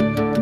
[0.00, 0.39] este nuevo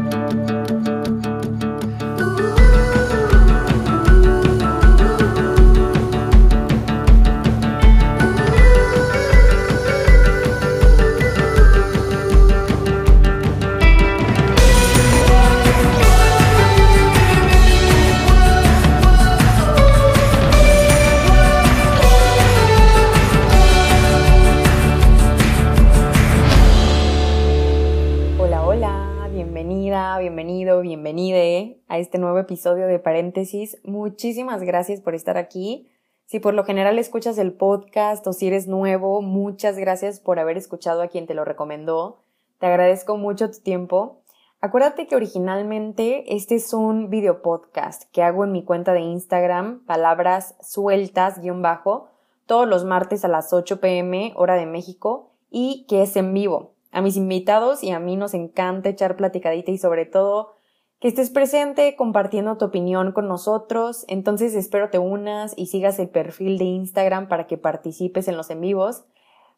[32.59, 33.79] episodio de Paréntesis.
[33.85, 35.89] Muchísimas gracias por estar aquí.
[36.27, 40.57] Si por lo general escuchas el podcast o si eres nuevo, muchas gracias por haber
[40.57, 42.19] escuchado a quien te lo recomendó.
[42.59, 44.23] Te agradezco mucho tu tiempo.
[44.61, 49.87] Acuérdate que originalmente este es un video podcast que hago en mi cuenta de Instagram,
[49.87, 52.09] palabras sueltas guion bajo,
[52.47, 56.73] todos los martes a las 8 pm hora de México y que es en vivo.
[56.91, 60.58] A mis invitados y a mí nos encanta echar platicadita y sobre todo
[61.01, 64.04] que estés presente compartiendo tu opinión con nosotros.
[64.08, 68.50] Entonces espero te unas y sigas el perfil de Instagram para que participes en los
[68.50, 69.04] en vivos.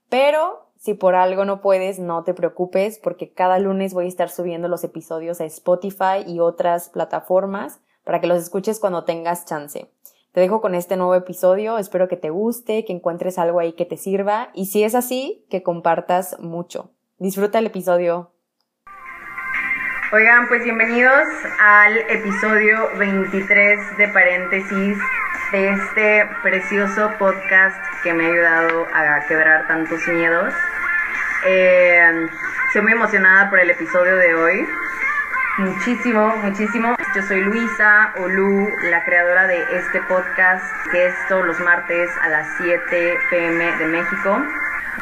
[0.08, 4.30] Pero si por algo no puedes, no te preocupes porque cada lunes voy a estar
[4.30, 9.90] subiendo los episodios a Spotify y otras plataformas para que los escuches cuando tengas chance.
[10.32, 13.84] Te dejo con este nuevo episodio, espero que te guste, que encuentres algo ahí que
[13.84, 16.90] te sirva y si es así, que compartas mucho.
[17.18, 18.30] Disfruta el episodio.
[20.12, 21.24] Oigan, pues bienvenidos
[21.60, 24.98] al episodio 23 de paréntesis
[25.52, 30.52] de este precioso podcast que me ha ayudado a quebrar tantos miedos.
[31.46, 32.26] Eh,
[32.82, 34.68] muy emocionada por el episodio de hoy.
[35.58, 36.96] Muchísimo, muchísimo.
[37.14, 42.28] Yo soy Luisa Olu, la creadora de este podcast que es todos los martes a
[42.30, 44.42] las 7 pm de México.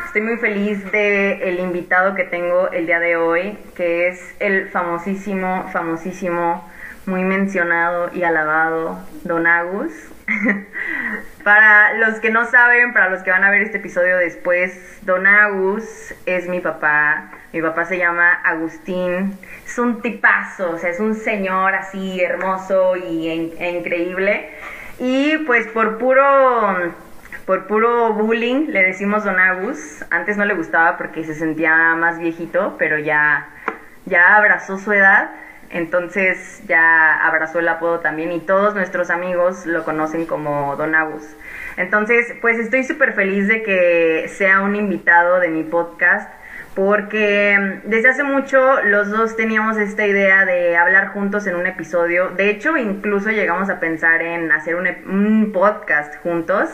[0.07, 4.69] Estoy muy feliz de el invitado que tengo el día de hoy, que es el
[4.71, 6.69] famosísimo, famosísimo,
[7.07, 9.93] muy mencionado y alabado Don Agus.
[11.45, 15.27] para los que no saben, para los que van a ver este episodio después, Don
[15.27, 17.31] Agus es mi papá.
[17.53, 19.39] Mi papá se llama Agustín.
[19.67, 24.51] Es un tipazo, o sea, es un señor así hermoso y e increíble.
[24.99, 26.93] Y pues por puro
[27.49, 30.05] por puro bullying le decimos Don Agus.
[30.11, 33.49] Antes no le gustaba porque se sentía más viejito, pero ya,
[34.05, 35.31] ya abrazó su edad.
[35.71, 41.25] Entonces ya abrazó el apodo también y todos nuestros amigos lo conocen como Don Agus.
[41.79, 46.31] Entonces, pues estoy súper feliz de que sea un invitado de mi podcast
[46.75, 51.67] porque mm, desde hace mucho los dos teníamos esta idea de hablar juntos en un
[51.67, 52.31] episodio.
[52.31, 56.69] De hecho, incluso llegamos a pensar en hacer un, un, podcast juntos.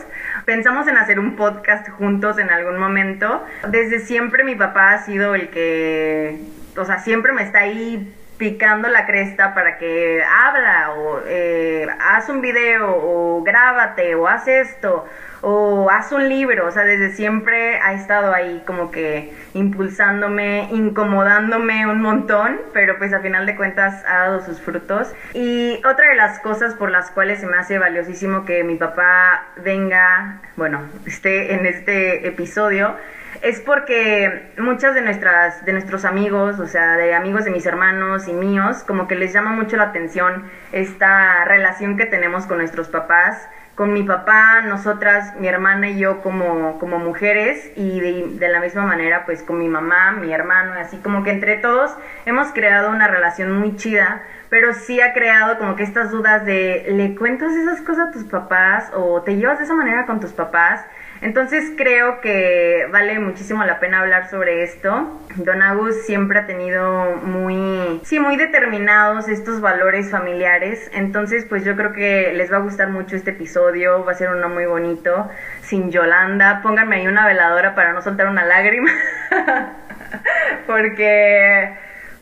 [0.44, 3.44] Pensamos en hacer un podcast juntos en algún momento.
[3.68, 6.38] Desde siempre mi papá ha sido el que,
[6.76, 12.28] o sea, siempre me está ahí picando la cresta para que habla o eh, haz
[12.28, 15.06] un video o grábate o haz esto
[15.46, 21.86] o haz un libro, o sea, desde siempre ha estado ahí como que impulsándome, incomodándome
[21.86, 25.12] un montón, pero pues a final de cuentas ha dado sus frutos.
[25.34, 29.48] Y otra de las cosas por las cuales se me hace valiosísimo que mi papá
[29.56, 32.96] venga, bueno, esté en este episodio,
[33.42, 38.28] es porque muchas de nuestras de nuestros amigos, o sea, de amigos de mis hermanos
[38.28, 42.88] y míos, como que les llama mucho la atención esta relación que tenemos con nuestros
[42.88, 48.60] papás con mi papá, nosotras, mi hermana y yo como, como mujeres y de, la
[48.60, 52.90] misma manera pues con mi mamá, mi hermano, así como que entre todos hemos creado
[52.90, 57.52] una relación muy chida, pero sí ha creado como que estas dudas de, ¿le cuentas
[57.52, 60.84] esas cosas a tus papás o te llevas de esa manera con tus papás?
[61.24, 65.22] Entonces creo que vale muchísimo la pena hablar sobre esto.
[65.36, 70.90] Don Agus siempre ha tenido muy, sí, muy determinados estos valores familiares.
[70.92, 74.04] Entonces, pues yo creo que les va a gustar mucho este episodio.
[74.04, 75.30] Va a ser uno muy bonito.
[75.62, 76.60] Sin Yolanda.
[76.62, 78.90] Pónganme ahí una veladora para no soltar una lágrima.
[80.66, 81.72] Porque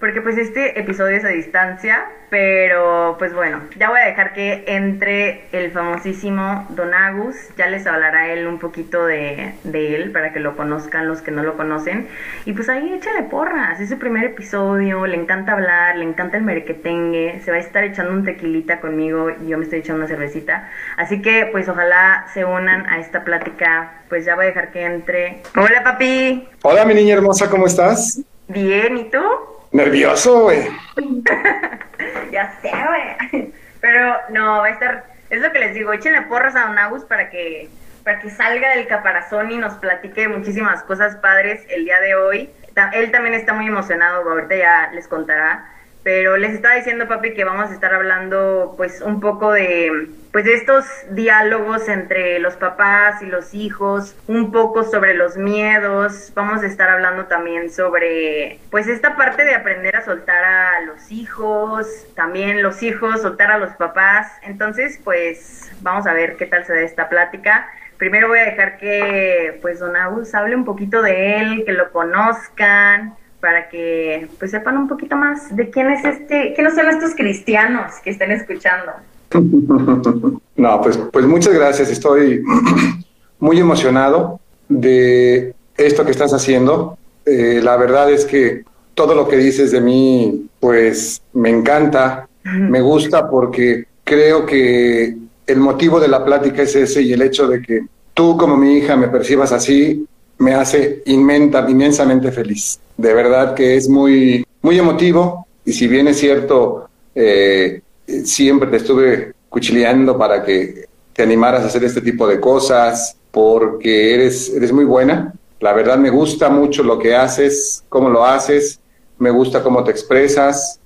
[0.02, 4.64] porque pues este episodio es a distancia, pero pues bueno, ya voy a dejar que
[4.66, 10.32] entre el famosísimo Don Agus, ya les hablará él un poquito de, de él para
[10.32, 12.08] que lo conozcan los que no lo conocen.
[12.46, 16.42] Y pues ahí échale porras, es su primer episodio, le encanta hablar, le encanta el
[16.42, 20.08] merequetengue, se va a estar echando un tequilita conmigo y yo me estoy echando una
[20.08, 20.68] cervecita.
[20.96, 24.84] Así que pues ojalá se unan a esta plática, pues ya voy a dejar que
[24.84, 25.42] entre.
[25.54, 26.48] Hola papi.
[26.62, 28.20] Hola mi niña hermosa, ¿cómo estás?
[28.48, 29.51] Bien, ¿y tú?
[29.72, 30.68] Nervioso, güey.
[32.30, 33.52] ya sé, güey.
[33.80, 35.04] Pero no, va a estar.
[35.30, 37.70] Es lo que les digo, échenle porras a Don Agus para que,
[38.04, 42.50] para que salga del caparazón y nos platique muchísimas cosas padres el día de hoy.
[42.92, 45.66] Él también está muy emocionado, ahorita ya les contará.
[46.02, 50.46] Pero les estaba diciendo, papi, que vamos a estar hablando pues un poco de pues
[50.46, 56.62] de estos diálogos entre los papás y los hijos, un poco sobre los miedos, vamos
[56.62, 61.86] a estar hablando también sobre pues esta parte de aprender a soltar a los hijos,
[62.16, 64.32] también los hijos soltar a los papás.
[64.42, 67.68] Entonces, pues vamos a ver qué tal se da esta plática.
[67.98, 71.92] Primero voy a dejar que pues Don Agus hable un poquito de él, que lo
[71.92, 77.12] conozcan, para que pues sepan un poquito más de quién es este, quiénes son estos
[77.16, 78.92] cristianos que estén escuchando.
[80.54, 81.90] No, pues, pues muchas gracias.
[81.90, 82.44] Estoy
[83.40, 86.98] muy emocionado de esto que estás haciendo.
[87.24, 88.62] Eh, la verdad es que
[88.94, 95.16] todo lo que dices de mí, pues me encanta, me gusta porque creo que
[95.46, 98.76] el motivo de la plática es ese y el hecho de que tú como mi
[98.76, 100.06] hija me percibas así
[100.38, 102.78] me hace inmenta, inmensamente feliz.
[103.02, 107.82] De verdad que es muy, muy emotivo y si bien es cierto, eh,
[108.22, 114.14] siempre te estuve cuchileando para que te animaras a hacer este tipo de cosas porque
[114.14, 115.34] eres, eres muy buena.
[115.58, 118.78] La verdad me gusta mucho lo que haces, cómo lo haces,
[119.18, 120.78] me gusta cómo te expresas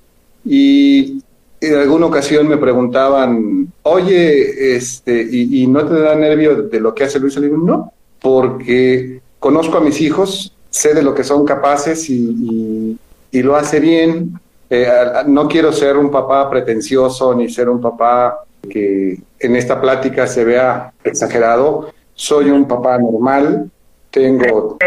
[0.43, 1.23] y
[1.61, 7.05] en alguna ocasión me preguntaban, oye, este, ¿y, no te da nervio de lo que
[7.05, 7.37] hace Luis?
[7.37, 7.93] Le no,
[8.23, 12.99] porque conozco a mis hijos, sé de lo que son capaces y,
[13.31, 14.39] y lo hace bien,
[14.69, 14.87] eh,
[15.27, 20.45] no quiero ser un papá pretencioso ni ser un papá que en esta plática se
[20.45, 21.93] vea exagerado.
[22.15, 23.71] Soy un papá normal,
[24.11, 24.79] tengo...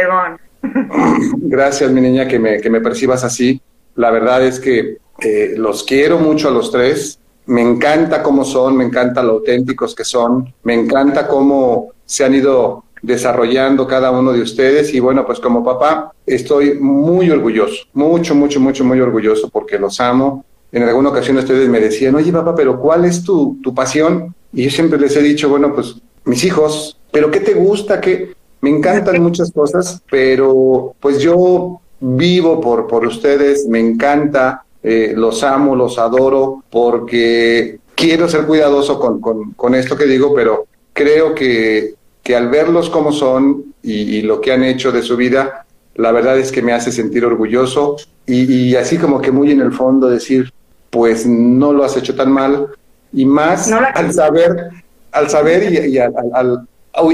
[1.38, 3.62] Gracias, mi niña, que me, que me percibas así.
[3.96, 7.20] La verdad es que eh, los quiero mucho a los tres.
[7.46, 12.36] Me encanta cómo son, me encanta lo auténticos que son, me encanta cómo se han
[12.36, 18.36] ido desarrollando cada uno de ustedes y bueno, pues como papá estoy muy orgulloso, mucho,
[18.36, 20.46] mucho, mucho, muy orgulloso porque los amo.
[20.72, 24.36] En alguna ocasión ustedes me decían, oye papá, pero ¿cuál es tu, tu pasión?
[24.54, 28.00] Y yo siempre les he dicho, bueno, pues mis hijos, pero ¿qué te gusta?
[28.00, 35.14] que Me encantan muchas cosas, pero pues yo vivo por, por ustedes, me encanta, eh,
[35.16, 40.66] los amo, los adoro, porque quiero ser cuidadoso con, con, con esto que digo, pero
[40.94, 41.96] creo que
[42.30, 45.66] que al verlos como son y, lo que han hecho de su vida,
[45.96, 47.96] la verdad es que me hace sentir orgulloso
[48.28, 50.54] y, así como que muy en el fondo decir,
[50.92, 52.68] pues no lo has hecho tan mal.
[53.12, 54.70] Y más al saber,
[55.12, 56.68] al saber y, al,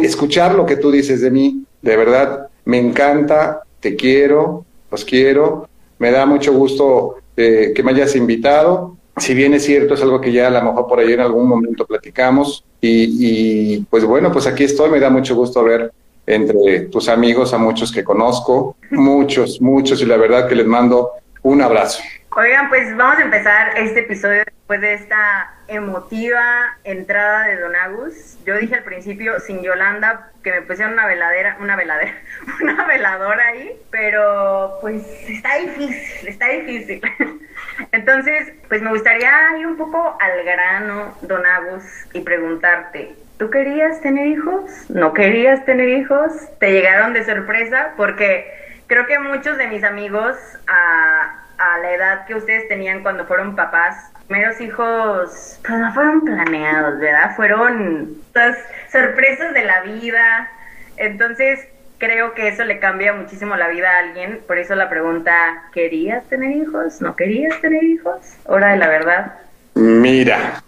[0.03, 5.69] escuchar lo que tú dices de mí, de verdad, me encanta, te quiero, los quiero,
[5.97, 10.19] me da mucho gusto eh, que me hayas invitado si bien es cierto, es algo
[10.19, 12.63] que ya a lo mejor por ahí en algún momento platicamos.
[12.81, 15.91] Y, pues bueno, pues aquí estoy, me da mucho gusto ver
[16.27, 21.11] entre tus amigos a muchos que conozco, muchos, muchos, y la verdad que les mando
[21.43, 22.01] un abrazo.
[22.37, 28.37] Oigan, pues vamos a empezar este episodio después de esta emotiva entrada de Don Agus.
[28.45, 32.13] Yo dije al principio, sin Yolanda, que me pusieron una veladera, una veladera,
[32.61, 37.01] una veladora ahí, pero pues está difícil, está difícil.
[37.93, 44.01] Entonces, pues me gustaría ir un poco al grano, Don Agus, y preguntarte, ¿tú querías
[44.01, 44.89] tener hijos?
[44.89, 46.33] ¿No querías tener hijos?
[46.59, 47.93] ¿Te llegaron de sorpresa?
[47.95, 48.51] Porque
[48.87, 50.35] creo que muchos de mis amigos
[50.67, 56.21] a, a la edad que ustedes tenían cuando fueron papás, primeros hijos, pues no fueron
[56.21, 57.35] planeados, ¿verdad?
[57.35, 58.57] Fueron las
[58.91, 60.49] sorpresas de la vida.
[60.97, 61.59] Entonces,
[61.97, 64.39] creo que eso le cambia muchísimo la vida a alguien.
[64.47, 67.01] Por eso la pregunta, ¿querías tener hijos?
[67.01, 68.17] ¿No querías tener hijos?
[68.45, 69.33] Hora de la verdad.
[69.75, 70.63] Mira,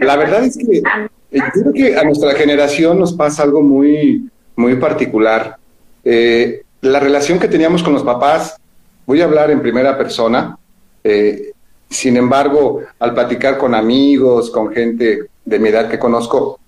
[0.00, 0.82] la verdad es que
[1.30, 5.56] creo que a nuestra generación nos pasa algo muy, muy particular.
[6.04, 8.58] Eh, la relación que teníamos con los papás,
[9.08, 10.58] voy a hablar en primera persona,
[11.02, 11.52] eh,
[11.88, 16.60] sin embargo, al platicar con amigos, con gente de mi edad que conozco,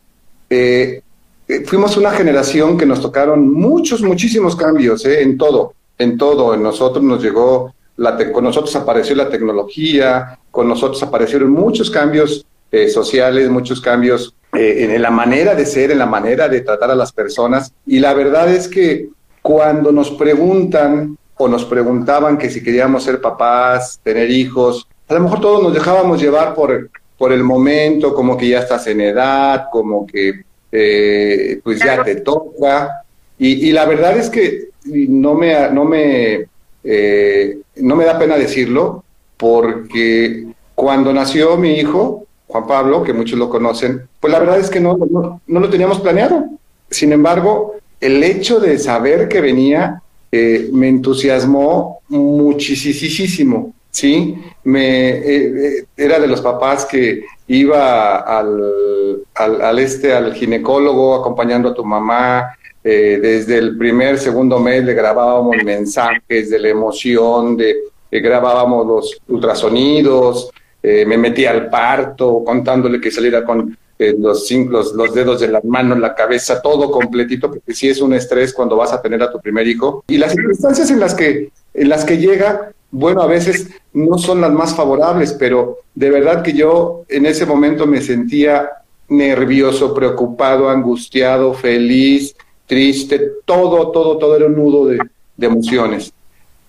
[0.49, 1.03] eh,
[1.47, 6.55] eh, fuimos una generación que nos tocaron muchos, muchísimos cambios eh, en todo, en todo.
[6.55, 12.47] En nosotros nos llegó, la con nosotros apareció la tecnología, con nosotros aparecieron muchos cambios
[12.91, 17.13] sociales, muchos cambios en la manera de ser, en la manera de tratar a las
[17.13, 17.75] personas.
[17.85, 19.11] Y la verdad es que
[19.43, 25.21] cuando nos preguntan o nos preguntaban que si queríamos ser papás, tener hijos, a lo
[25.21, 29.69] mejor todos nos dejábamos llevar por, por el momento, como que ya estás en edad,
[29.73, 33.05] como que eh, pues ya te toca.
[33.39, 36.47] Y, la verdad es que no me, no, me,
[36.85, 39.03] eh, no me da pena decirlo,
[39.39, 44.69] porque cuando nació mi hijo, Juan Pablo, que muchos lo conocen, pues la verdad es
[44.69, 44.99] que no,
[45.47, 46.45] no, lo teníamos planeado.
[46.91, 50.03] Sin embargo, el hecho de saber que venía
[50.33, 53.75] eh, me entusiasmó muchísimo.
[53.91, 54.37] ¿sí?
[54.65, 61.71] Me, eh, eh, era de los papás que iba al, al, este, al ginecólogo acompañando
[61.71, 62.55] a tu mamá.
[62.83, 67.77] Eh, desde el primer, segundo mes le grabábamos mensajes de la emoción, de,
[68.11, 70.51] grabábamos los ultrasonidos,
[70.83, 73.77] me metí al parto contándole que saliera con
[74.19, 74.51] los,
[74.95, 78.77] los, dedos de las manos, la cabeza, todo completito, porque sí es un estrés cuando
[78.77, 80.05] vas a tener a tu primer hijo.
[80.09, 84.41] Y las circunstancias en las que, en las que llega, bueno, a veces no son
[84.41, 88.71] las más favorables, pero de verdad que yo en ese momento me sentía
[89.09, 92.35] nervioso, preocupado, angustiado, feliz,
[92.67, 94.99] triste, todo, todo, todo era un nudo de,
[95.39, 96.13] emociones.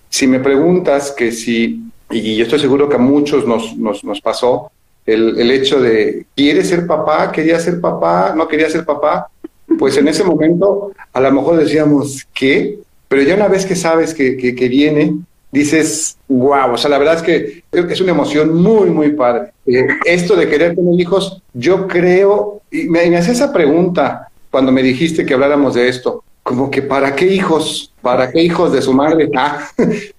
[0.08, 4.70] Si me preguntas que si, y yo estoy seguro que a muchos nos, nos pasó,
[5.06, 7.32] el, el, hecho de, ¿quiere ser papá?
[7.32, 8.34] ¿Quería ser papá?
[8.36, 9.28] ¿No quería ser papá?
[9.78, 12.78] Pues en ese momento a lo mejor decíamos, ¿qué?
[13.08, 15.16] Pero ya una vez que sabes que, que, viene,
[15.50, 19.52] dices, wow, o sea, la verdad es que es una emoción muy, muy padre.
[19.66, 24.72] Eh, esto de querer tener hijos, yo creo, y me, me hacía esa pregunta cuando
[24.72, 27.92] me dijiste que habláramos de esto, como que ¿para qué hijos?
[28.00, 29.30] ¿Para qué hijos de su madre?
[29.36, 29.68] Ah,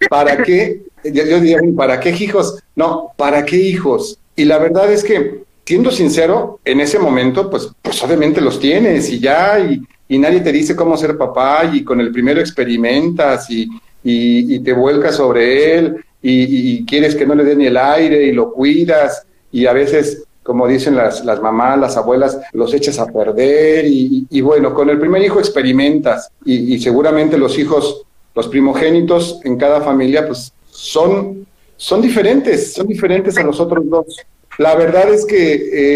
[0.10, 0.84] ¿Para qué?
[1.04, 2.60] Yo, yo diría, ¿para qué hijos?
[2.76, 4.18] No, ¿para qué hijos?
[4.36, 9.10] Y la verdad es que, siendo sincero, en ese momento, pues, pues obviamente los tienes
[9.10, 13.50] y ya, y, y nadie te dice cómo ser papá, y con el primero experimentas
[13.50, 13.68] y,
[14.04, 18.32] y, te vuelcas sobre él y, quieres que no le dé ni el aire y
[18.32, 19.26] lo cuidas.
[19.52, 24.42] Y a veces, como dicen las, las mamás, las abuelas, los echas a perder y,
[24.42, 26.30] bueno, con el primer hijo experimentas.
[26.46, 28.04] Y, seguramente los hijos,
[28.36, 31.46] los primogénitos en cada familia, pues son,
[31.78, 34.18] son diferentes, son diferentes a los otros dos.
[34.58, 35.54] La verdad es que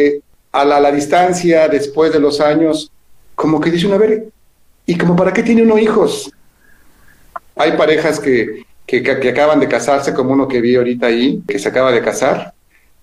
[0.07, 2.91] eh, a, la, a la distancia, después de los años,
[3.35, 4.23] como que dice una vez,
[4.85, 6.31] ¿y como para qué tiene uno hijos?
[7.55, 11.59] Hay parejas que, que, que, acaban de casarse, como uno que vi ahorita ahí, que
[11.59, 12.53] se acaba de casar.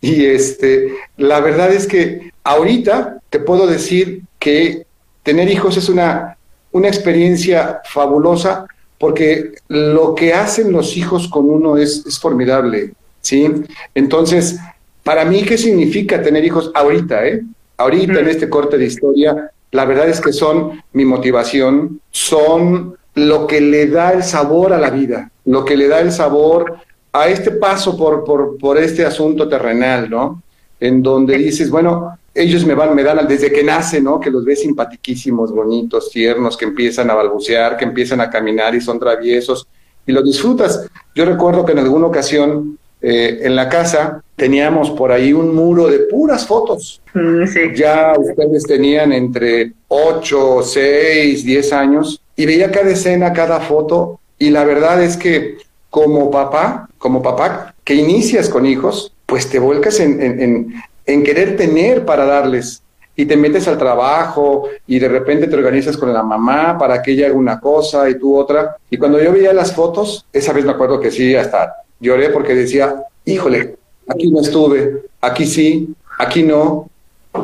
[0.00, 4.86] Y este, la verdad es que ahorita te puedo decir que
[5.22, 6.36] tener hijos es una,
[6.72, 8.66] una experiencia fabulosa
[9.04, 13.46] porque lo que hacen los hijos con uno es, es formidable, ¿sí?
[13.94, 14.56] Entonces,
[15.02, 17.42] para mí, ¿qué significa tener hijos ahorita, eh?
[17.76, 23.46] Ahorita en este corte de historia, la verdad es que son mi motivación, son lo
[23.46, 26.78] que le da el sabor a la vida, lo que le da el sabor
[27.12, 30.42] a este paso por, por, por este asunto terrenal, ¿no?
[30.80, 34.18] En donde dices, bueno, ellos me van, me dan desde que nace, ¿no?
[34.18, 38.80] Que los ves simpatiquísimos, bonitos, tiernos, que empiezan a balbucear, que empiezan a caminar y
[38.80, 39.66] son traviesos
[40.06, 40.86] y lo disfrutas.
[41.14, 45.88] Yo recuerdo que en alguna ocasión eh, en la casa teníamos por ahí un muro
[45.88, 47.00] de puras fotos.
[47.12, 54.20] Mm, ya ustedes tenían entre 8, 6, 10 años y veía cada escena, cada foto,
[54.38, 55.58] y la verdad es que
[55.90, 60.74] como papá, como papá que inicias con hijos, pues te vuelcas en, en,
[61.06, 62.82] querer tener para darles
[63.16, 67.12] y te metes al trabajo y de repente te organizas con la mamá para que
[67.12, 68.76] ella haga una cosa y tú otra.
[68.90, 72.54] Y cuando yo veía las fotos, esa vez me acuerdo que sí, hasta lloré porque
[72.54, 73.76] decía, híjole,
[74.08, 76.90] aquí no estuve, aquí sí, aquí no,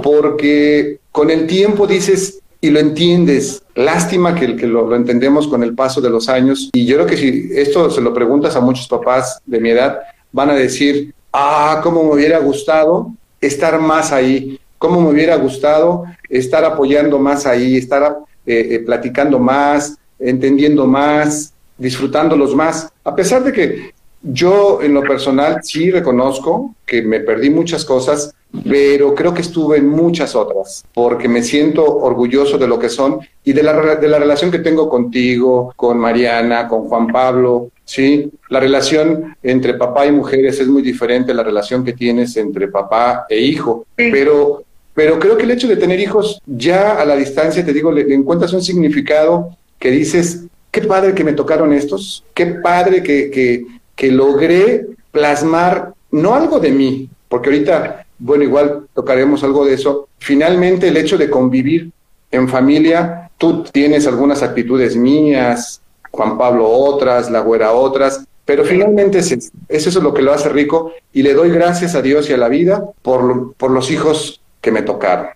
[0.02, 3.62] porque con el tiempo dices, y lo entiendes.
[3.74, 6.68] Lástima que, que lo, lo, entendemos con el paso de los años.
[6.72, 10.00] Y yo creo que si esto se lo preguntas a muchos papás de mi edad,
[10.30, 16.04] van a decir, ah, cómo me hubiera gustado estar más ahí, cómo me hubiera gustado
[16.28, 22.90] estar apoyando más ahí, estar eh, eh, platicando más, entendiendo más, disfrutándolos más.
[23.04, 23.90] A pesar de que
[24.22, 28.34] yo en lo personal sí reconozco que me perdí muchas cosas,
[28.68, 33.20] pero creo que estuve en muchas otras, porque me siento orgulloso de lo que son
[33.44, 38.30] y de la, de la relación que tengo contigo, con Mariana, con Juan Pablo, ¿sí?
[38.48, 42.68] La relación entre papá y mujeres es muy diferente a la relación que tienes entre
[42.68, 44.62] papá e hijo, pero,
[44.94, 48.02] pero creo que el hecho de tener hijos ya a la distancia, te digo, le,
[48.14, 53.66] encuentras un significado que dices, qué padre que me tocaron estos, qué padre que, que,
[53.96, 60.08] que logré plasmar no algo de mí, porque ahorita bueno, igual tocaremos algo de eso.
[60.18, 61.90] Finalmente, el hecho de convivir
[62.30, 69.18] en familia, tú tienes algunas actitudes mías, Juan Pablo otras, la güera otras, pero finalmente
[69.18, 72.28] es eso, es eso lo que lo hace rico y le doy gracias a Dios
[72.28, 75.28] y a la vida por, por los hijos que me tocaron.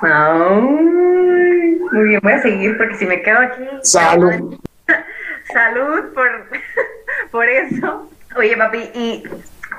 [0.00, 3.62] muy bien, voy a seguir porque si me quedo aquí...
[3.82, 4.58] Salud.
[5.52, 6.28] Salud por,
[7.30, 8.10] por eso.
[8.36, 9.22] Oye, papi, y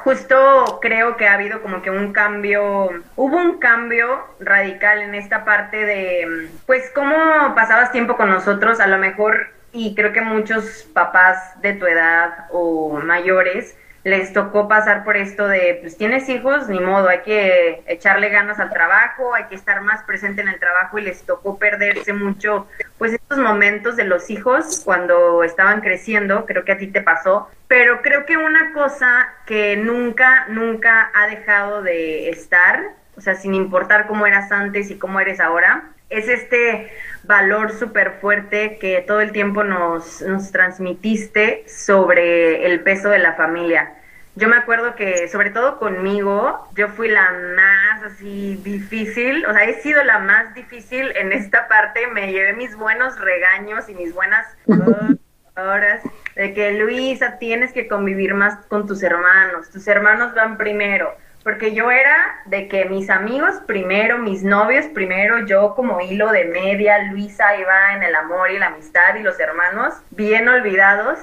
[0.03, 4.08] justo creo que ha habido como que un cambio, hubo un cambio
[4.39, 7.15] radical en esta parte de, pues, cómo
[7.55, 12.48] pasabas tiempo con nosotros, a lo mejor, y creo que muchos papás de tu edad
[12.52, 17.84] o mayores les tocó pasar por esto de, pues tienes hijos, ni modo, hay que
[17.86, 21.58] echarle ganas al trabajo, hay que estar más presente en el trabajo y les tocó
[21.58, 26.88] perderse mucho, pues estos momentos de los hijos cuando estaban creciendo, creo que a ti
[26.88, 33.22] te pasó, pero creo que una cosa que nunca, nunca ha dejado de estar, o
[33.22, 36.90] sea, sin importar cómo eras antes y cómo eres ahora, es este
[37.24, 43.34] valor súper fuerte que todo el tiempo nos, nos transmitiste sobre el peso de la
[43.34, 43.94] familia.
[44.36, 49.66] Yo me acuerdo que, sobre todo conmigo, yo fui la más así difícil, o sea,
[49.66, 54.14] he sido la más difícil en esta parte, me llevé mis buenos regaños y mis
[54.14, 54.48] buenas
[55.58, 56.02] horas
[56.38, 61.74] de que Luisa, tienes que convivir más con tus hermanos, tus hermanos van primero porque
[61.74, 67.03] yo era de que mis amigos primero, mis novios primero, yo como hilo de media,
[67.12, 71.19] Luisa iba en el amor y la amistad y los hermanos bien olvidados.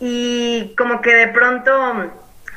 [0.00, 2.10] Y como que de pronto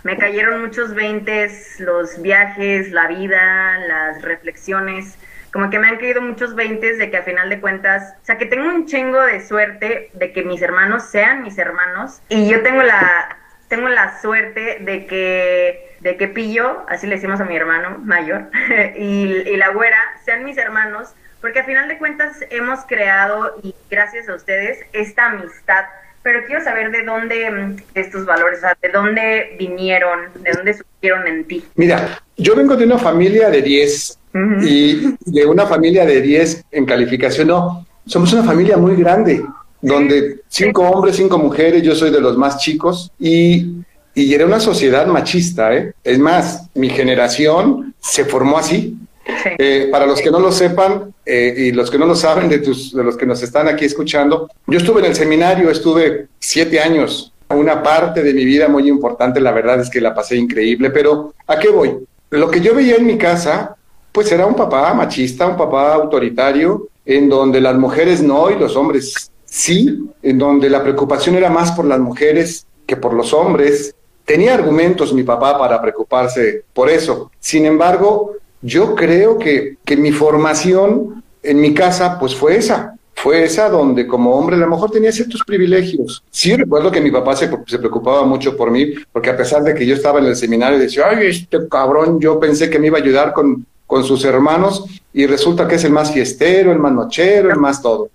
[0.03, 5.17] me cayeron muchos veintes, los viajes, la vida, las reflexiones,
[5.53, 8.37] como que me han caído muchos veintes de que a final de cuentas, o sea,
[8.37, 12.21] que tengo un chingo de suerte de que mis hermanos sean mis hermanos.
[12.29, 17.41] Y yo tengo la tengo la suerte de que, de que Pillo, así le decimos
[17.41, 18.51] a mi hermano mayor,
[18.95, 21.09] y, la güera, sean mis hermanos,
[21.41, 25.85] porque a final de cuentas hemos creado, y gracias a ustedes, esta amistad.
[26.21, 31.27] Pero quiero saber de dónde estos valores, o sea, de dónde vinieron, de dónde surgieron
[31.27, 31.65] en ti.
[31.73, 34.19] Mira, yo vengo de una familia de 10
[34.61, 39.43] y de una familia de 10 en calificación, no, somos una familia muy grande
[39.81, 43.83] donde cinco hombres, cinco mujeres, yo soy de los más chicos y,
[44.15, 45.93] y era una sociedad machista, ¿eh?
[46.03, 48.97] Es más, mi generación se formó así.
[49.57, 52.59] Eh, para los que no lo sepan eh, y los que no lo saben de,
[52.59, 56.79] tus, de los que nos están aquí escuchando, yo estuve en el seminario, estuve siete
[56.79, 60.91] años, una parte de mi vida muy importante, la verdad es que la pasé increíble,
[60.91, 61.95] pero ¿a qué voy?
[62.29, 63.75] Lo que yo veía en mi casa,
[64.11, 68.75] pues era un papá machista, un papá autoritario, en donde las mujeres no y los
[68.75, 73.94] hombres sí, en donde la preocupación era más por las mujeres que por los hombres.
[74.25, 77.31] Tenía argumentos mi papá para preocuparse por eso.
[77.39, 83.43] Sin embargo, yo creo que, que mi formación en mi casa pues fue esa, fue
[83.43, 86.23] esa donde como hombre a lo mejor tenía ciertos privilegios.
[86.31, 89.75] Sí recuerdo que mi papá se, se, preocupaba mucho por mí, porque a pesar de
[89.75, 92.97] que yo estaba en el seminario, decía, ay, este cabrón, yo pensé que me iba
[92.97, 96.91] a ayudar con, con sus hermanos y resulta que es el más fiestero, el más
[96.91, 98.09] nochero, el más todo.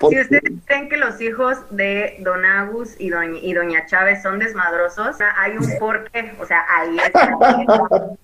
[0.00, 4.40] Si ustedes creen que los hijos de Don Agus y Doña, y Doña Chávez son
[4.40, 7.30] desmadrosos, hay un porqué, o sea, ahí está.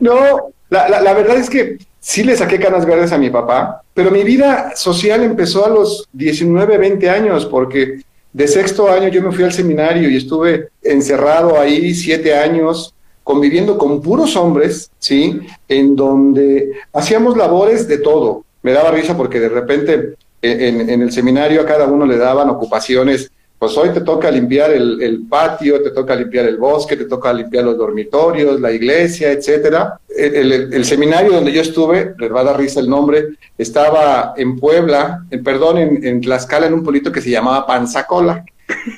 [0.00, 3.82] no, la, la, la, verdad es que sí le saqué canas verdes a mi papá,
[3.92, 8.00] pero mi vida social empezó a los 19, 20 años, porque
[8.32, 12.94] de sexto año yo me fui al seminario y estuve encerrado ahí siete años
[13.28, 15.38] conviviendo con puros hombres, ¿sí?
[15.68, 18.46] En donde hacíamos labores de todo.
[18.62, 23.30] Me daba risa porque de repente en, el seminario a cada uno le daban ocupaciones.
[23.58, 27.64] Pues hoy te toca limpiar el, patio, te toca limpiar el bosque, te toca limpiar
[27.64, 30.00] los dormitorios, la iglesia, etcétera.
[30.08, 33.26] El, seminario donde yo estuve, les va a dar risa el nombre,
[33.58, 38.42] estaba en Puebla, en, perdón, en, en Tlaxcala, en un pueblito que se llamaba Panzacola.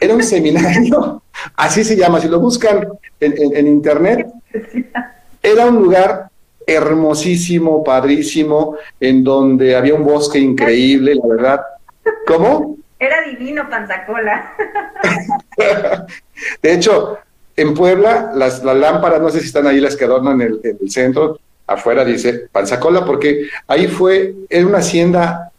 [0.01, 1.23] Era un seminario,
[1.57, 2.89] así se llama, si lo buscan
[3.21, 4.29] en, internet,
[5.43, 6.29] era un lugar
[6.67, 11.61] hermosísimo, padrísimo, en donde había un bosque increíble, la verdad.
[12.27, 12.77] ¿Cómo?
[12.99, 14.53] Era divino Panzacola.
[16.63, 17.19] De hecho,
[17.57, 21.39] en Puebla, las, lámparas, no sé si están ahí las que adornan el, el centro,
[21.67, 25.50] afuera dice Panzacola, porque ahí fue, era una hacienda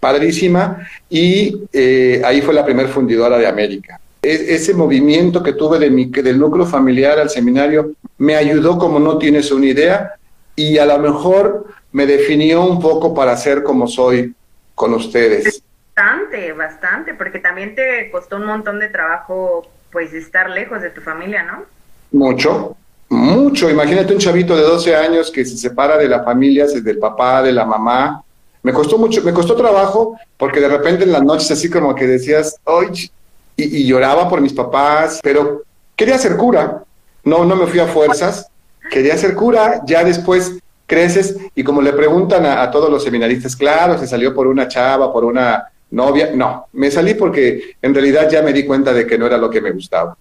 [0.00, 4.00] padrísima y eh, ahí fue la primer fundidora de América.
[4.22, 8.98] E, ese movimiento que tuve de mi, del núcleo familiar al seminario me ayudó como
[8.98, 10.14] no tienes una idea
[10.56, 14.34] y a lo mejor me definió un poco para ser como soy
[14.74, 15.62] con ustedes.
[15.94, 21.00] Bastante, bastante, porque también te costó un montón de trabajo pues estar lejos de tu
[21.00, 21.64] familia, ¿no?
[22.12, 22.76] Mucho,
[23.08, 23.70] mucho.
[23.70, 27.52] Imagínate un chavito de 12 años que se separa de la familia, del papá, de
[27.52, 28.22] la mamá,
[28.68, 32.06] me costó mucho, me costó trabajo porque de repente en las noches así como que
[32.06, 33.10] decías, ¡ay!
[33.56, 35.62] Y, lloraba por mis papás, pero
[35.96, 36.84] quería ser cura.
[37.24, 38.50] No, no me fui a fuerzas.
[38.90, 39.80] Quería ser cura.
[39.86, 44.46] Ya después creces y como le preguntan a, todos los seminaristas, claro, se salió por
[44.46, 46.32] una chava, por una novia.
[46.34, 49.48] No, me salí porque en realidad ya me di cuenta de que no era lo
[49.48, 50.14] que me gustaba.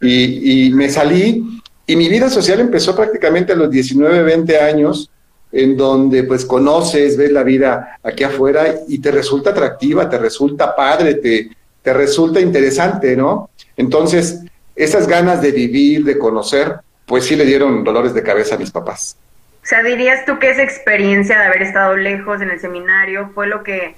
[0.00, 5.10] Y, me salí y mi vida social empezó prácticamente a los 19, 20 años
[5.52, 10.74] en donde pues conoces, ves la vida aquí afuera y te resulta atractiva, te resulta
[10.74, 11.50] padre, te,
[11.82, 13.50] te resulta interesante, ¿no?
[13.76, 14.40] Entonces,
[14.74, 18.70] esas ganas de vivir, de conocer, pues sí le dieron dolores de cabeza a mis
[18.70, 19.16] papás.
[19.62, 23.46] O sea, dirías tú que esa experiencia de haber estado lejos en el seminario fue
[23.46, 23.94] lo que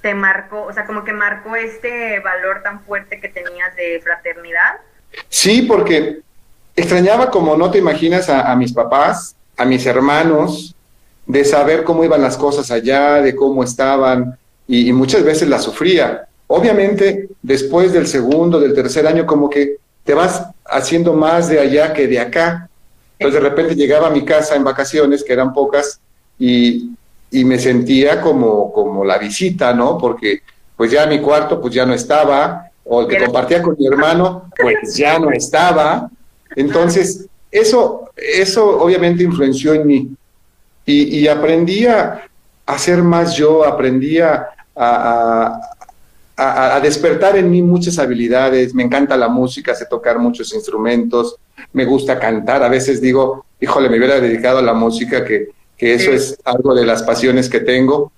[0.00, 4.80] te marcó, o sea, como que marcó este valor tan fuerte que tenías de fraternidad.
[5.28, 6.20] Sí, porque
[6.74, 10.74] extrañaba como no te imaginas a, mis papás, a mis hermanos,
[11.26, 15.58] de saber cómo iban las cosas allá, de cómo estaban, y, y muchas veces la
[15.58, 16.26] sufría.
[16.46, 21.92] Obviamente, después del segundo, del tercer año, como que te vas haciendo más de allá
[21.92, 22.68] que de acá.
[23.18, 26.00] Entonces de repente llegaba a mi casa en vacaciones, que eran pocas,
[26.38, 26.90] y,
[27.30, 29.96] y me sentía como, como la visita, ¿no?
[29.96, 30.42] Porque
[30.76, 34.50] pues ya mi cuarto pues ya no estaba, o el que compartía con mi hermano
[34.60, 36.10] pues ya no estaba.
[36.56, 40.10] Entonces, eso, eso obviamente influenció en mí.
[40.84, 42.28] Y, y aprendí a,
[42.78, 45.60] ser más yo, aprendí a, a,
[46.82, 48.74] despertar en mí muchas habilidades.
[48.74, 51.36] Me encanta la música, sé tocar muchos instrumentos,
[51.72, 52.62] me gusta cantar.
[52.62, 56.74] A veces digo, híjole, me hubiera dedicado a la música, que, que eso es algo
[56.74, 58.10] de las pasiones que tengo.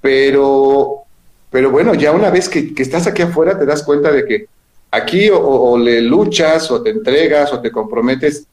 [0.00, 1.02] Pero,
[1.50, 4.46] pero bueno, ya una vez que, que estás aquí afuera te das cuenta de que
[4.90, 8.46] aquí o, le luchas o te entregas o te comprometes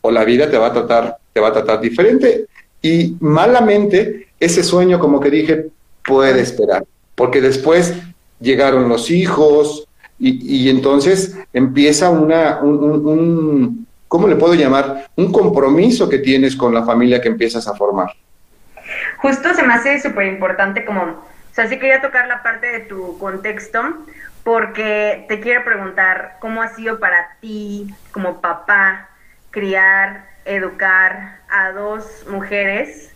[0.00, 2.46] o la vida te va a tratar, te va a tratar diferente.
[2.86, 5.66] Y malamente ese sueño, como que dije,
[6.04, 6.84] puede esperar,
[7.16, 7.94] porque después
[8.38, 9.88] llegaron los hijos
[10.20, 15.08] y, entonces empieza una, un, ¿cómo le puedo llamar?
[15.16, 18.12] Un compromiso que tienes con la familia que empiezas a formar.
[19.18, 22.80] Justo se me hace súper importante como, o sea, sí quería tocar la parte de
[22.80, 23.80] tu contexto
[24.44, 29.08] porque te quiero preguntar cómo ha sido para ti como papá
[29.50, 33.12] criar, educar a dos mujeres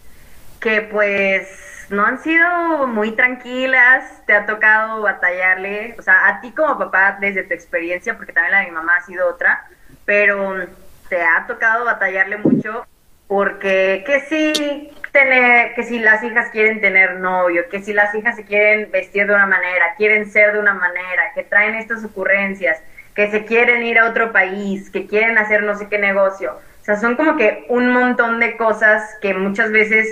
[0.61, 6.53] que pues no han sido muy tranquilas, te ha tocado batallarle, o sea, a ti
[6.53, 9.65] como papá desde tu experiencia, porque también la de mi mamá ha sido otra,
[10.05, 10.67] pero
[11.09, 12.87] te ha tocado batallarle mucho
[13.27, 18.37] porque que si tener, que si las hijas quieren tener novio, que si las hijas
[18.37, 22.81] se quieren vestir de una manera, quieren ser de una manera, que traen estas ocurrencias,
[23.15, 26.59] que se quieren ir a otro país, que quieren hacer no sé qué negocio.
[26.81, 30.09] O sea, son como que un montón de cosas que muchas veces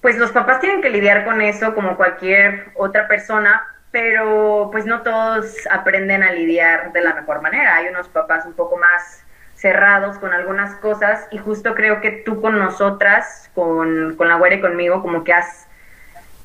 [0.00, 5.02] pues los papás tienen que lidiar con eso como cualquier otra persona, pero pues no
[5.02, 7.76] todos aprenden a lidiar de la mejor manera.
[7.76, 9.24] Hay unos papás un poco más
[9.54, 14.56] cerrados con algunas cosas y justo creo que tú con nosotras, con, con la güera
[14.56, 15.66] y conmigo, como que has,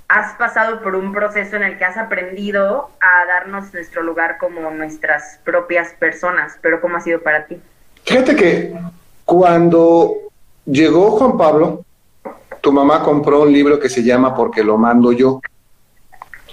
[0.08, 4.72] has pasado por un proceso en el que has aprendido a darnos nuestro lugar como
[4.72, 7.62] nuestras propias personas, pero ¿cómo ha sido para ti?
[8.04, 8.74] Fíjate que
[9.26, 10.16] cuando
[10.66, 11.86] llegó Juan Pablo,
[12.62, 15.42] tu mamá compró un libro que se llama Porque lo mando yo.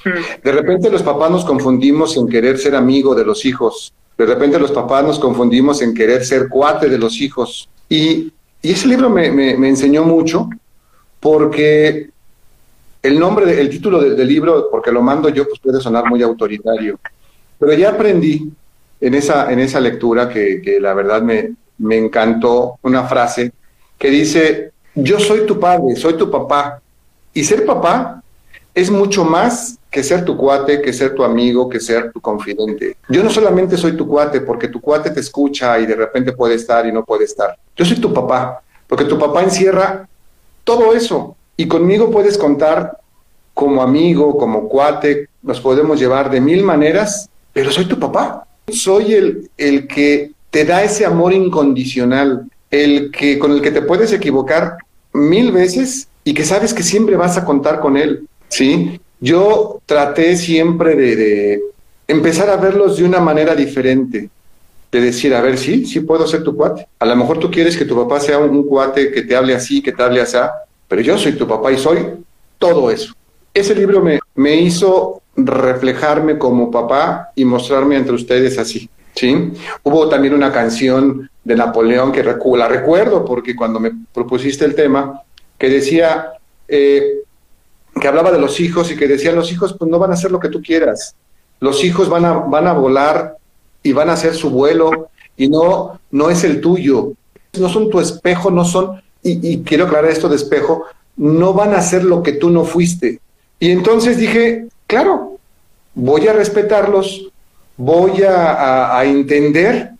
[0.04, 0.42] Hmm.
[0.42, 3.92] De repente los papás nos confundimos en querer ser amigo de los hijos.
[4.16, 7.68] De repente los papás nos confundimos en querer ser cuate de los hijos.
[7.88, 10.50] Y, ese libro me, enseñó mucho
[11.18, 12.10] porque
[13.02, 16.98] el nombre, el título del, libro, porque lo mando yo, pues puede sonar muy autoritario.
[17.58, 18.52] Pero ya aprendí
[19.00, 23.52] en esa, en esa lectura que, que la verdad me, me encantó una frase
[23.98, 26.80] que dice, yo soy tu padre, soy tu papá.
[27.32, 28.22] Y ser papá
[28.74, 32.96] es mucho más que ser tu cuate, que ser tu amigo, que ser tu confidente.
[33.08, 36.54] Yo no solamente soy tu cuate porque tu cuate te escucha y de repente puede
[36.54, 37.56] estar y no puede estar.
[37.76, 40.08] Yo soy tu papá porque tu papá encierra
[40.64, 41.36] todo eso.
[41.56, 42.98] Y conmigo puedes contar
[43.54, 48.46] como amigo, como cuate, nos podemos llevar de mil maneras, pero soy tu papá.
[48.68, 53.82] Soy el, el que te da ese amor incondicional, el que con el que te
[53.82, 54.78] puedes equivocar
[55.12, 59.00] mil veces y que sabes que siempre vas a contar con él, ¿sí?
[59.20, 61.60] Yo traté siempre de,
[62.10, 64.28] empezar a verlos de una manera diferente,
[64.90, 66.86] de decir, a ver, sí, sí puedo ser tu cuate.
[66.98, 69.80] A lo mejor tú quieres que tu papá sea un, cuate que te hable así,
[69.80, 70.38] que te hable así,
[70.88, 71.98] pero yo soy tu papá y soy
[72.58, 73.14] todo eso.
[73.54, 78.90] Ese libro me, me hizo reflejarme como papá y mostrarme entre ustedes así.
[79.14, 79.52] ¿Sí?
[79.82, 85.22] Hubo también una canción de Napoleón que la recuerdo porque cuando me propusiste el tema,
[85.58, 86.32] que decía,
[86.68, 87.20] eh,
[88.00, 90.30] que hablaba de los hijos y que decían los hijos pues no van a hacer
[90.30, 91.14] lo que tú quieras,
[91.60, 93.36] los hijos van a, van a volar
[93.82, 97.12] y van a hacer su vuelo y no, no es el tuyo,
[97.58, 100.84] no son tu espejo, no son, y, y quiero aclarar esto de espejo,
[101.16, 103.20] no van a hacer lo que tú no fuiste.
[103.58, 105.38] Y entonces dije, claro,
[105.94, 107.29] voy a respetarlos,
[107.80, 109.92] voy a, entender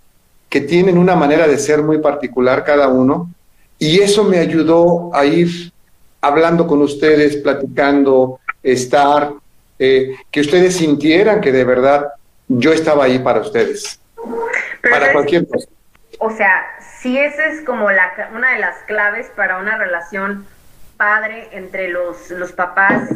[0.51, 3.31] que tienen una manera de ser muy particular cada uno
[3.79, 5.73] y eso me ayudó a ir
[6.21, 9.33] hablando con ustedes, platicando, estar,
[9.79, 12.09] eh, que ustedes sintieran que de verdad
[12.49, 13.99] yo estaba ahí para ustedes.
[14.83, 15.69] para cualquier cosa.
[16.19, 16.67] O sea,
[17.01, 20.47] si esa es como la, una de las claves para una relación
[20.99, 23.09] padre entre los, los papás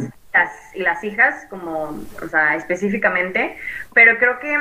[0.73, 3.57] y las hijas, como, o sea, específicamente,
[3.95, 4.55] pero creo que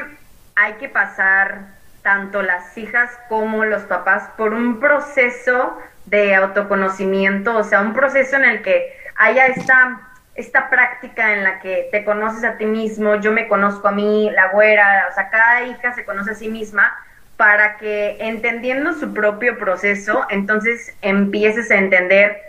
[0.54, 1.66] hay que pasar
[2.02, 8.36] tanto las hijas como los papás por un proceso de autoconocimiento, o sea, un proceso
[8.36, 10.00] en el que haya esta,
[10.36, 14.30] esta práctica en la que te conoces a ti mismo, yo me conozco a mí,
[14.30, 16.96] la güera, o sea, cada hija se conoce a sí misma
[17.36, 22.40] para que entendiendo su propio proceso, entonces empieces a entender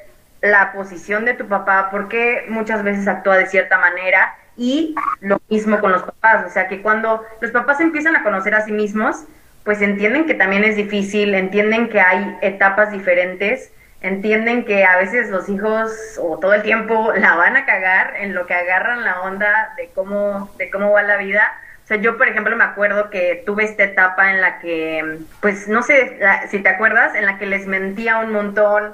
[0.42, 5.42] la posición de tu papá, por qué muchas veces actúa de cierta manera y lo
[5.50, 8.72] mismo con los papás, o sea que cuando los papás empiezan a conocer a sí
[8.72, 9.26] mismos,
[9.64, 15.30] pues entienden que también es difícil, entienden que hay etapas diferentes, entienden que a veces
[15.30, 15.92] los hijos
[16.22, 19.90] o todo el tiempo la van a cagar en lo que agarran la onda de
[19.94, 21.52] cómo, de cómo va la vida.
[21.84, 25.68] O sea, yo, por ejemplo, me acuerdo que tuve esta etapa en la que, pues,
[25.68, 28.94] no sé si te acuerdas, en la que les mentía un montón,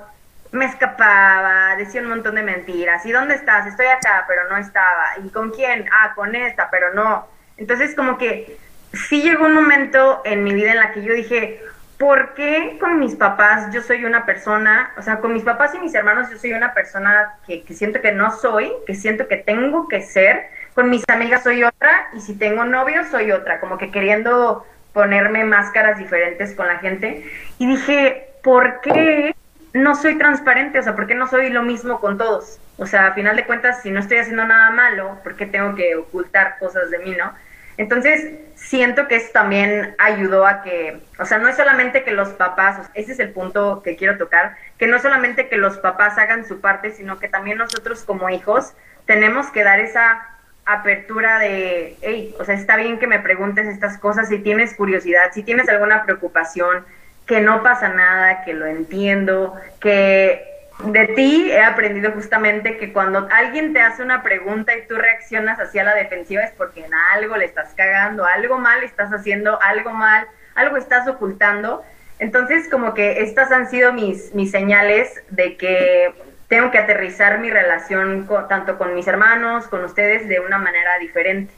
[0.51, 3.05] me escapaba, decía un montón de mentiras.
[3.05, 3.67] ¿Y dónde estás?
[3.67, 5.17] Estoy acá, pero no estaba.
[5.23, 5.85] ¿Y con quién?
[5.91, 7.27] Ah, con esta, pero no.
[7.57, 8.57] Entonces, como que
[8.93, 11.61] sí llegó un momento en mi vida en la que yo dije,
[11.97, 15.79] ¿por qué con mis papás yo soy una persona, o sea, con mis papás y
[15.79, 19.87] mis hermanos yo soy una persona que, siento que no soy, que siento que tengo
[19.87, 23.91] que ser, con mis amigas soy otra y si tengo novio soy otra, como que
[23.91, 27.23] queriendo ponerme máscaras diferentes con la gente
[27.59, 29.35] y dije, ¿por qué
[29.73, 30.79] no soy transparente?
[30.79, 32.59] O sea, ¿por qué no soy lo mismo con todos?
[32.77, 35.75] O sea, a final de cuentas, si no estoy haciendo nada malo, ¿por qué tengo
[35.75, 37.33] que ocultar cosas de mí, no?
[37.77, 42.29] Entonces, siento que eso también ayudó a que, o sea, no es solamente que los
[42.29, 46.45] papás, ese es el punto que quiero tocar, que no solamente que los papás hagan
[46.45, 48.73] su parte, sino que también nosotros como hijos
[49.05, 50.27] tenemos que dar esa
[50.65, 55.31] apertura de, hey, o sea, está bien que me preguntes estas cosas si tienes curiosidad,
[55.33, 56.85] si tienes alguna preocupación,
[57.25, 60.51] que no pasa nada, que lo entiendo, que
[60.85, 65.59] de ti he aprendido justamente que cuando alguien te hace una pregunta y tú reaccionas
[65.59, 69.91] hacia la defensiva es porque en algo le estás cagando, algo mal estás haciendo, algo
[69.91, 71.83] mal, algo estás ocultando.
[72.19, 76.13] Entonces, como que estas han sido mis, mis señales de que
[76.47, 81.53] tengo que aterrizar mi relación tanto con mis hermanos, con ustedes, de una manera diferente,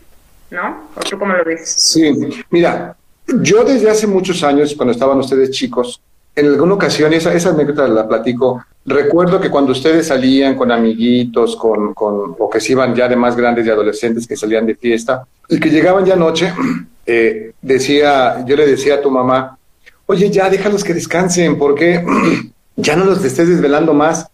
[0.52, 0.89] ¿no?
[0.95, 1.67] ¿O tú cómo lo ves?
[1.67, 2.13] Sí,
[2.49, 2.95] mira,
[3.41, 6.02] yo desde hace muchos años, cuando estaban ustedes chicos,
[6.36, 11.56] en alguna ocasión, esa, esa anécdota la platico, recuerdo que cuando ustedes salían con amiguitos,
[11.56, 14.76] con, con, o que se iban ya de más grandes y adolescentes que salían de
[14.76, 16.52] fiesta, y que llegaban ya noche,
[17.06, 19.58] eh, decía, yo le decía a tu mamá,
[20.06, 22.04] oye, ya déjalos que descansen, porque
[22.76, 24.28] ya no los estés desvelando más.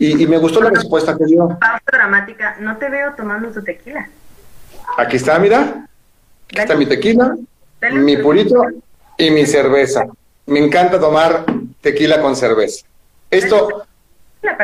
[0.00, 1.48] Y, me gustó la respuesta que dio.
[1.58, 4.08] Pausa dramática, no te veo tomando tu tequila.
[4.96, 5.88] Aquí está, mira.
[6.46, 7.36] Aquí está mi tequila,
[7.92, 8.62] mi purito
[9.16, 10.06] y mi cerveza
[10.48, 11.44] me encanta tomar
[11.80, 12.86] tequila con cerveza.
[13.30, 13.84] Esto,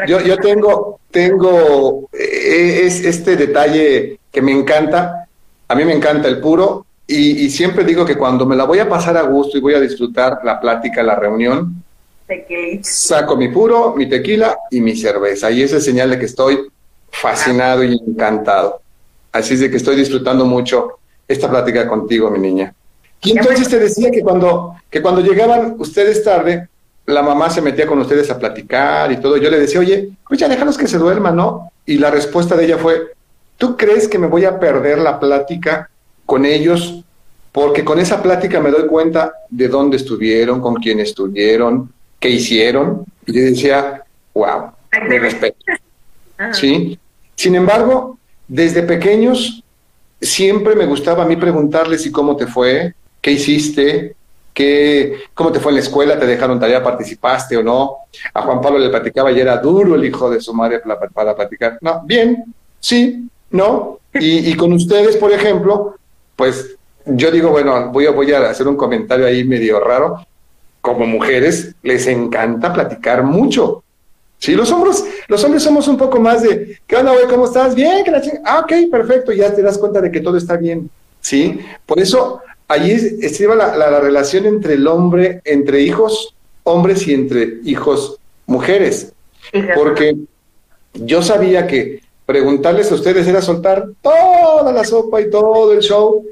[0.07, 5.29] yo, yo tengo, tengo eh, es este detalle que me encanta.
[5.69, 8.89] A mí me encanta el puro y, siempre digo que cuando me la voy a
[8.89, 11.83] pasar a gusto y voy a disfrutar la plática, la reunión,
[12.83, 15.51] saco mi puro, mi tequila y mi cerveza.
[15.51, 16.67] Y esa es señal de que estoy
[17.11, 18.81] fascinado y encantado.
[19.33, 20.99] Así es de que estoy disfrutando mucho
[21.29, 22.75] esta plática contigo, mi niña.
[23.25, 26.69] Y entonces te decía que cuando, que cuando llegaban ustedes tarde,
[27.07, 29.37] la mamá se metía con ustedes a platicar y todo.
[29.37, 31.71] Yo le decía, oye, pues ya déjalos que se duerman, ¿no?
[31.87, 33.13] Y la respuesta de ella fue,
[33.57, 35.91] ¿tú crees que me voy a perder la plática
[36.27, 37.03] con ellos?
[37.53, 43.05] Porque con esa plática me doy cuenta de dónde estuvieron, con quién estuvieron, qué hicieron.
[43.27, 44.03] Y yo decía,
[44.35, 44.73] wow,
[45.09, 45.57] mi respeto.
[46.53, 46.99] ¿Sí?
[47.37, 49.63] Sin embargo, desde pequeños
[50.21, 54.17] siempre me gustaba a mí preguntarles y cómo te fue, qué hiciste,
[54.53, 57.97] qué, cómo te fue en la escuela, te dejaron tarea, participaste o no.
[58.35, 60.83] A Juan Pablo le platicaba y era duro el hijo de su madre
[61.15, 61.79] para, platicar.
[61.81, 62.45] No, bien,
[62.79, 63.99] sí, no.
[64.13, 65.97] Y, con ustedes, por ejemplo,
[66.37, 70.27] pues yo digo, bueno, voy a, voy a hacer un comentario ahí medio raro.
[70.83, 73.83] Como mujeres, les encanta platicar mucho.
[74.39, 77.27] Sí, los hombres, los hombres somos un poco más de, ¿qué onda, güey?
[77.27, 77.75] ¿Cómo estás?
[77.75, 80.91] Bien, que la Ah, ok, perfecto, ya te das cuenta de que todo está bien.
[81.23, 87.15] Sí, por eso allí estriba la, la, relación entre el hombre, entre hijos hombres y
[87.15, 89.13] entre hijos mujeres.
[89.75, 90.17] Porque
[90.95, 96.25] yo sabía que preguntarles a ustedes era soltar toda la sopa y todo el show,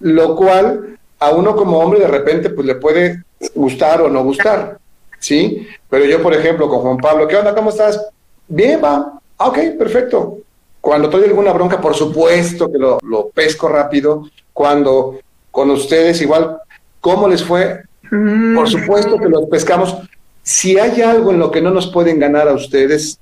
[0.00, 3.22] lo cual a uno como hombre de repente pues le puede
[3.54, 4.78] gustar o no gustar,
[5.18, 5.66] ¿sí?
[5.90, 7.54] Pero yo, por ejemplo, con Juan Pablo, ¿qué onda?
[7.54, 8.00] ¿Cómo estás?
[8.48, 9.20] Bien, va.
[9.38, 10.38] Ah, ok, perfecto.
[10.80, 14.28] Cuando estoy alguna bronca, por supuesto que lo, lo pesco rápido.
[14.52, 15.18] Cuando
[15.52, 16.58] con ustedes igual
[17.02, 17.82] ¿Cómo les fue?
[18.10, 18.54] Mm.
[18.54, 19.96] Por supuesto que los pescamos.
[20.42, 23.18] Si hay algo en lo que no nos pueden ganar a ustedes,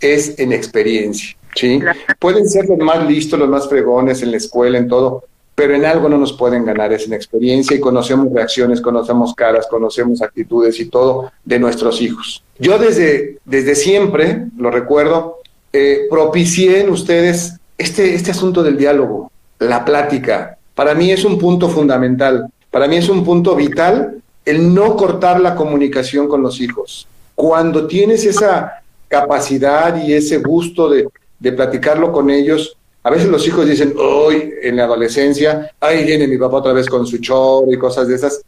[0.00, 1.80] es en experiencia, ¿sí?
[2.18, 5.24] Pueden ser los más listos, los más fregones en la escuela, en todo,
[5.54, 9.66] pero en algo no nos pueden ganar, es en experiencia y conocemos reacciones, conocemos caras,
[9.66, 12.42] conocemos actitudes y todo de nuestros hijos.
[12.58, 15.38] Yo desde, desde siempre, lo recuerdo,
[15.72, 20.55] eh, propicié en ustedes este, este asunto del diálogo, la plática.
[20.76, 25.40] Para mí es un punto fundamental, para mí es un punto vital el no cortar
[25.40, 27.08] la comunicación con los hijos.
[27.34, 31.08] Cuando tienes esa capacidad y ese gusto de,
[31.40, 36.28] de platicarlo con ellos, a veces los hijos dicen, hoy en la adolescencia, ahí viene
[36.28, 38.42] mi papá otra vez con su chorro y cosas de esas,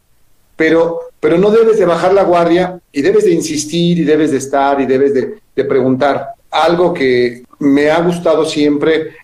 [0.55, 4.37] pero, pero no debes de bajar la guardia y debes de insistir y debes de
[4.37, 9.15] estar y debes de, de preguntar algo que me ha gustado siempre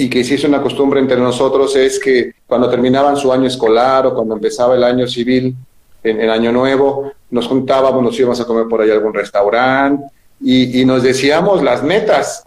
[0.00, 4.14] y que es una costumbre entre nosotros es que cuando terminaban su año escolar o
[4.14, 5.54] cuando empezaba el año civil,
[6.02, 10.04] en el año nuevo, nos juntábamos, nos íbamos a comer por ahí a algún restaurante
[10.40, 12.44] y, nos decíamos las metas.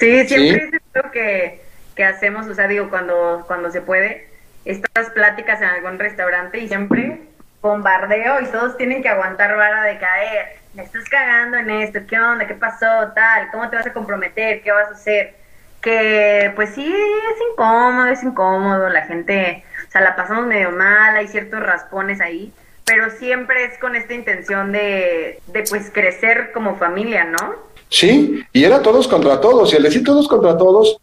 [0.00, 1.60] Sí, siempre es lo que,
[1.94, 4.28] que hacemos, o sea, digo, cuando, cuando se puede,
[4.64, 7.20] estas pláticas en algún restaurante y siempre
[7.60, 12.20] bombardeo y todos tienen que aguantar vara de caer me estás cagando en esto, ¿qué
[12.20, 12.46] onda?
[12.46, 12.86] ¿Qué pasó?
[13.14, 14.62] Tal, ¿cómo te vas a comprometer?
[14.62, 15.34] ¿Qué vas a hacer?
[15.86, 21.14] Que pues sí, es incómodo, es incómodo, la gente, o sea, la pasamos medio mal,
[21.14, 22.52] hay ciertos raspones ahí,
[22.84, 27.54] pero siempre es con esta intención de, de pues crecer como familia, ¿no?
[27.88, 30.98] Sí, y era todos contra todos, y al decir todos contra todos,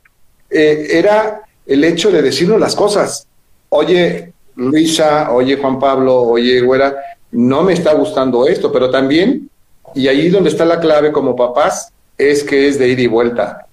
[0.49, 3.25] eh, era el hecho de decirnos las cosas.
[3.69, 6.93] Oye, Luisa, oye, Juan Pablo, oye, güera,
[7.31, 9.49] no me está gustando esto, pero también
[9.95, 13.65] y ahí donde está la clave como papás es que es de ida y vuelta.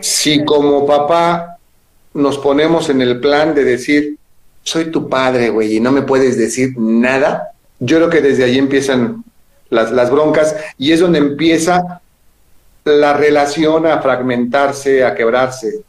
[0.00, 1.58] Si como papá
[2.14, 4.16] nos ponemos en el plan de decir,
[4.62, 8.58] soy tu padre, güey, y no me puedes decir nada, yo creo que desde ahí
[8.58, 9.24] empiezan
[9.70, 12.00] las, las broncas y es donde empieza
[12.84, 15.80] la relación a fragmentarse, a quebrarse.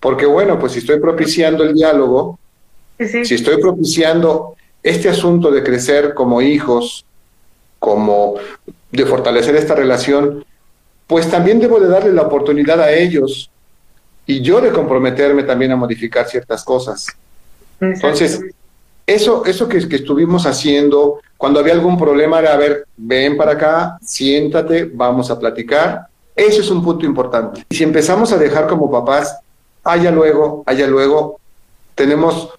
[0.00, 2.38] Porque bueno, pues si estoy propiciando el diálogo,
[2.98, 7.04] si estoy propiciando este asunto de crecer como hijos,
[7.78, 8.34] como
[8.90, 10.44] de fortalecer esta relación,
[11.06, 13.50] pues también debo de darle la oportunidad a ellos
[14.26, 17.06] y yo de comprometerme también a modificar ciertas cosas.
[17.80, 18.40] Entonces,
[19.06, 23.52] eso, eso que, que, estuvimos haciendo, cuando había algún problema era, a ver, ven para
[23.52, 26.06] acá, siéntate, vamos a platicar.
[26.34, 27.64] Eso es un punto importante.
[27.68, 29.38] Y si empezamos a dejar como papás,
[29.84, 31.38] allá luego, allá luego,
[31.94, 32.50] tenemos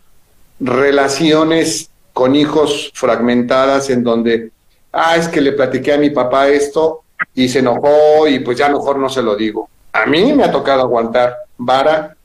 [0.60, 4.52] relaciones con hijos fragmentadas en donde
[4.92, 8.70] ah, es que le platiqué a mi papá esto y se enojó y pues ya
[8.70, 9.70] mejor no se lo digo.
[9.94, 12.16] A mí me ha tocado aguantar vara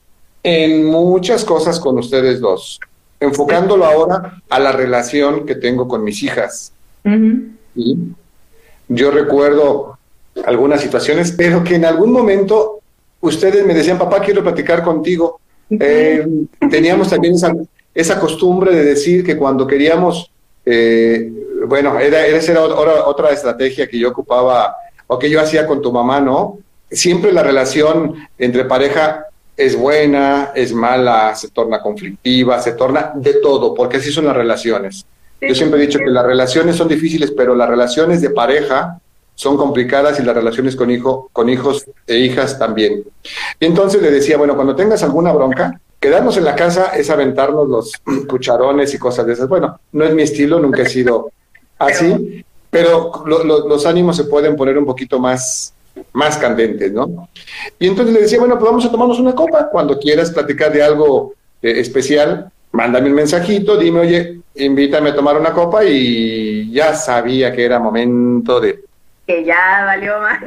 [0.43, 2.81] en muchas cosas con ustedes dos,
[3.21, 6.73] enfocándolo ahora a la relación que tengo con mis hijas.
[8.89, 9.99] Yo recuerdo
[10.45, 12.81] algunas situaciones, pero que en algún momento
[13.21, 15.41] ustedes me decían, papá, quiero platicar contigo.
[15.71, 16.27] Eh,
[16.71, 17.55] teníamos también esa,
[17.95, 20.32] esa, costumbre de decir que cuando queríamos
[20.65, 21.31] eh,
[21.67, 25.83] bueno, era, esa era otra, otra estrategia que yo ocupaba o que yo hacía con
[25.83, 26.59] tu mamá, ¿no?
[26.91, 33.35] Siempre la relación entre pareja es buena, es mala, se torna conflictiva, se torna de
[33.35, 35.07] todo, porque así son las relaciones.
[35.41, 39.01] Yo siempre he dicho que las relaciones son difíciles, pero las relaciones de pareja
[39.35, 43.03] son complicadas y las relaciones con, hijo, con hijos e hijas también.
[43.59, 47.69] Y entonces le decía, bueno, cuando tengas alguna bronca, quedarnos en la casa es aventarnos
[47.69, 47.93] los
[48.29, 49.49] cucharones y cosas de esas.
[49.49, 51.31] Bueno, no es mi estilo, nunca he sido
[51.79, 55.73] así, pero los ánimos se pueden poner un poquito más,
[56.13, 57.29] más candentes, ¿no?
[57.79, 59.69] Y entonces le decía, bueno, pues vamos a tomarnos una copa.
[59.71, 65.39] Cuando quieras platicar de algo eh, especial, mándame un mensajito, dime, oye, invítame a tomar
[65.39, 68.81] una copa y ya sabía que era momento de...
[69.27, 70.41] Que ya valió más.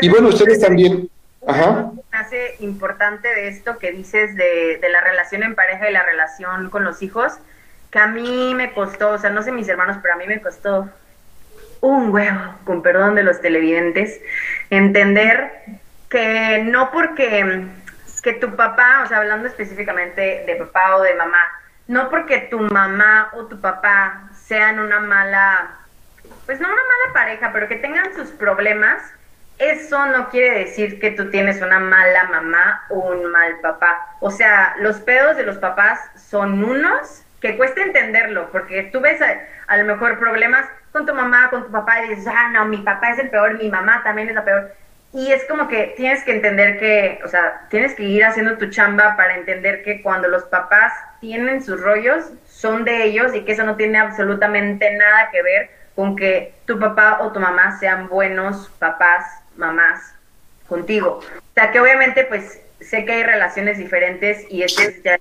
[0.00, 1.08] y bueno, ustedes también...
[1.48, 1.90] Ajá.
[2.12, 6.70] Hace importante de esto que dices de, de la relación en pareja y la relación
[6.70, 7.38] con los hijos,
[7.90, 10.40] que a mí me costó, o sea, no sé mis hermanos, pero a mí me
[10.42, 10.88] costó
[11.80, 14.20] un huevo, con perdón de los televidentes,
[14.70, 15.50] entender
[16.10, 17.66] que no porque
[18.22, 21.38] que tu papá, o sea, hablando específicamente de papá o de mamá,
[21.86, 25.76] no porque tu mamá o tu papá sean una mala,
[26.44, 29.00] pues no una mala pareja, pero que tengan sus problemas,
[29.58, 34.16] eso no quiere decir que tú tienes una mala mamá o un mal papá.
[34.20, 39.20] O sea, los pedos de los papás son unos que cuesta entenderlo, porque tú ves
[39.20, 42.78] a, lo mejor problemas con tu mamá, con tu papá, y dices, ah, no, mi
[42.78, 44.72] papá es el peor, mi mamá también es la peor.
[45.12, 48.68] Y es como que tienes que entender que, o sea, tienes que ir haciendo tu
[48.70, 53.52] chamba para entender que cuando los papás tienen sus rollos, son de ellos y que
[53.52, 58.08] eso no tiene absolutamente nada que ver con que tu papá o tu mamá sean
[58.08, 59.24] buenos papás,
[59.58, 60.14] mamás
[60.68, 61.20] contigo.
[61.20, 65.18] O sea, que obviamente pues sé que hay relaciones diferentes y eso es ya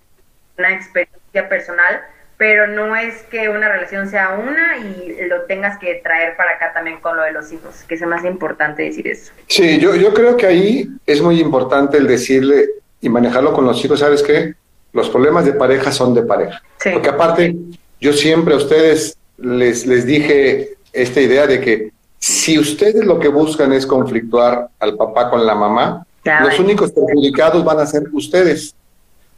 [0.57, 2.01] una experiencia personal,
[2.37, 6.71] pero no es que una relación sea una y lo tengas que traer para acá
[6.73, 9.31] también con lo de los hijos, que es más importante decir eso.
[9.47, 12.69] Sí, yo, yo creo que ahí es muy importante el decirle
[13.01, 14.53] y manejarlo con los hijos, ¿sabes qué?
[14.93, 16.61] Los problemas de pareja son de pareja.
[16.93, 17.55] Porque aparte,
[17.99, 23.27] yo siempre a ustedes les, les dije esta idea de que si ustedes lo que
[23.27, 26.05] buscan es conflictuar al papá con la mamá,
[26.43, 28.75] los únicos perjudicados van a ser ustedes.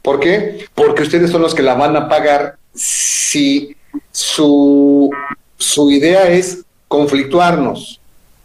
[0.01, 0.65] ¿Por qué?
[0.73, 3.75] Porque ustedes son los que la van a pagar si
[4.11, 5.11] su,
[5.57, 7.99] su idea es conflictuarnos.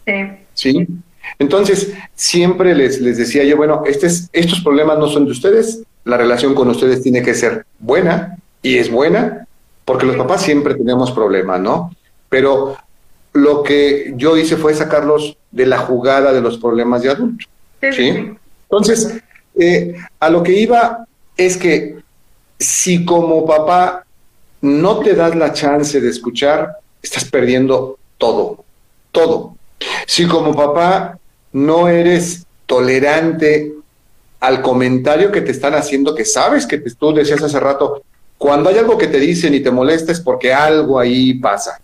[0.05, 0.13] Sí.
[0.53, 0.87] ¿Sí?
[1.39, 5.81] Entonces, siempre les, les decía yo, bueno, este es, estos problemas no son de ustedes,
[6.03, 9.47] la relación con ustedes tiene que ser buena, y es buena,
[9.85, 11.95] porque los papás siempre tenemos problemas, ¿no?
[12.29, 12.77] Pero
[13.35, 17.49] lo que yo hice fue sacarlos de la jugada de los problemas de adultos.
[17.91, 18.33] ¿sí?
[18.63, 19.21] Entonces,
[19.59, 21.05] eh, a lo que iba
[21.35, 21.97] es que
[22.57, 24.05] si como papá
[24.61, 28.63] no te das la chance de escuchar, estás perdiendo todo,
[29.11, 29.57] todo.
[30.07, 31.19] Si como papá
[31.51, 33.73] no eres tolerante
[34.39, 38.01] al comentario que te están haciendo, que sabes que tú decías hace rato,
[38.37, 41.81] cuando hay algo que te dicen y te molesta es porque algo ahí pasa.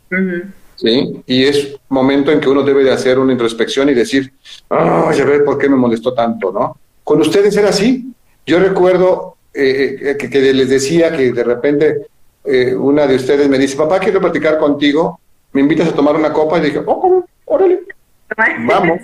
[0.82, 1.24] ¿Sí?
[1.28, 4.34] Y es momento en que uno debe de hacer una introspección y decir,
[4.70, 6.78] ay, a ver por qué me molestó tanto, ¿no?
[7.04, 8.12] Con ustedes era así.
[8.46, 12.08] Yo recuerdo eh, eh, que, les decía que de repente
[12.44, 15.20] eh, una de ustedes me dice, papá, quiero platicar contigo,
[15.54, 17.82] me invitas a tomar una copa y dije, oh, órale,
[18.68, 19.02] vamos.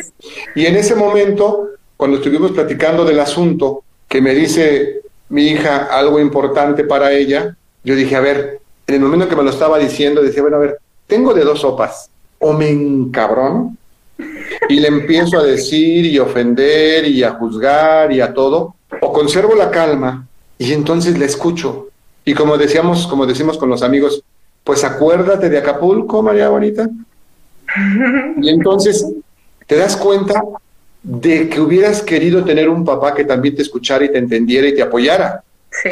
[0.56, 6.20] Y en ese momento, cuando estuvimos platicando del asunto, que me dice mi hija algo
[6.20, 10.24] importante para ella, yo dije, a ver, en el momento que me lo estaba diciendo,
[10.24, 10.78] decía, bueno, a ver,
[11.08, 13.78] tengo de dos sopas, o me encabrón
[14.70, 19.56] y le empiezo a decir y ofender y a juzgar y a todo, o conservo
[19.56, 20.28] la calma
[20.58, 21.88] y entonces le escucho.
[22.26, 24.24] Y como decíamos, como decimos con los amigos,
[24.64, 26.90] pues acuérdate de Acapulco, María Bonita.
[28.42, 29.06] Y entonces
[29.66, 30.44] te das cuenta
[31.04, 34.76] de que hubieras querido tener un papá que también te escuchara y te entendiera y
[34.76, 35.42] te apoyara.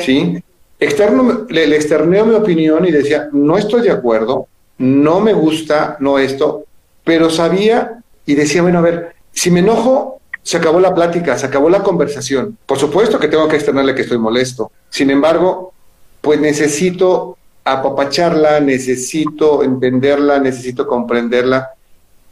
[0.02, 0.42] Sí.
[0.78, 4.48] Externo, le, le externeo mi opinión y decía, no estoy de acuerdo,
[4.78, 6.66] no me gusta, no esto,
[7.04, 11.46] pero sabía y decía, bueno, a ver, si me enojo, se acabó la plática, se
[11.46, 12.58] acabó la conversación.
[12.66, 14.72] Por supuesto que tengo que externarle que estoy molesto.
[14.90, 15.74] Sin embargo,
[16.22, 21.72] pues necesito apapacharla, necesito entenderla, necesito comprenderla.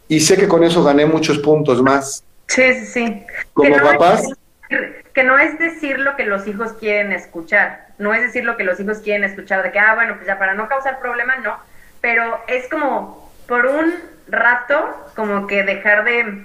[0.07, 2.23] Y sé que con eso gané muchos puntos más.
[2.47, 3.23] Sí, sí, sí.
[3.53, 4.27] Como papás.
[5.13, 7.87] que no es decir lo que los hijos quieren escuchar.
[7.97, 10.37] No es decir lo que los hijos quieren escuchar, de que, ah, bueno, pues ya
[10.37, 11.57] para no causar problema, no
[12.03, 13.93] pero es como por un
[14.27, 16.43] rato como que dejar de,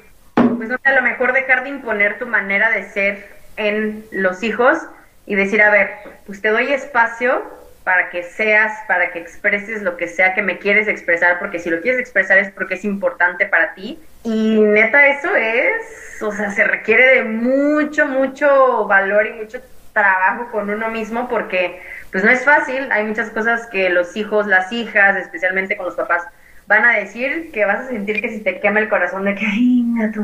[0.57, 4.79] pues a lo mejor dejar de imponer tu manera de ser en los hijos
[5.27, 5.91] y decir, a ver,
[6.27, 7.43] pues te doy espacio
[7.83, 11.71] para que seas, para que expreses lo que sea que me quieres expresar, porque si
[11.71, 13.99] lo quieres expresar es porque es importante para ti.
[14.23, 19.61] Y neta, eso es, o sea, se requiere de mucho, mucho valor y mucho
[19.99, 21.81] trabajo con uno mismo porque
[22.13, 25.95] pues no es fácil, hay muchas cosas que los hijos, las hijas, especialmente con los
[25.95, 26.23] papás,
[26.67, 29.45] van a decir que vas a sentir que si te quema el corazón de que,
[29.45, 29.85] ay,
[30.15, 30.23] tu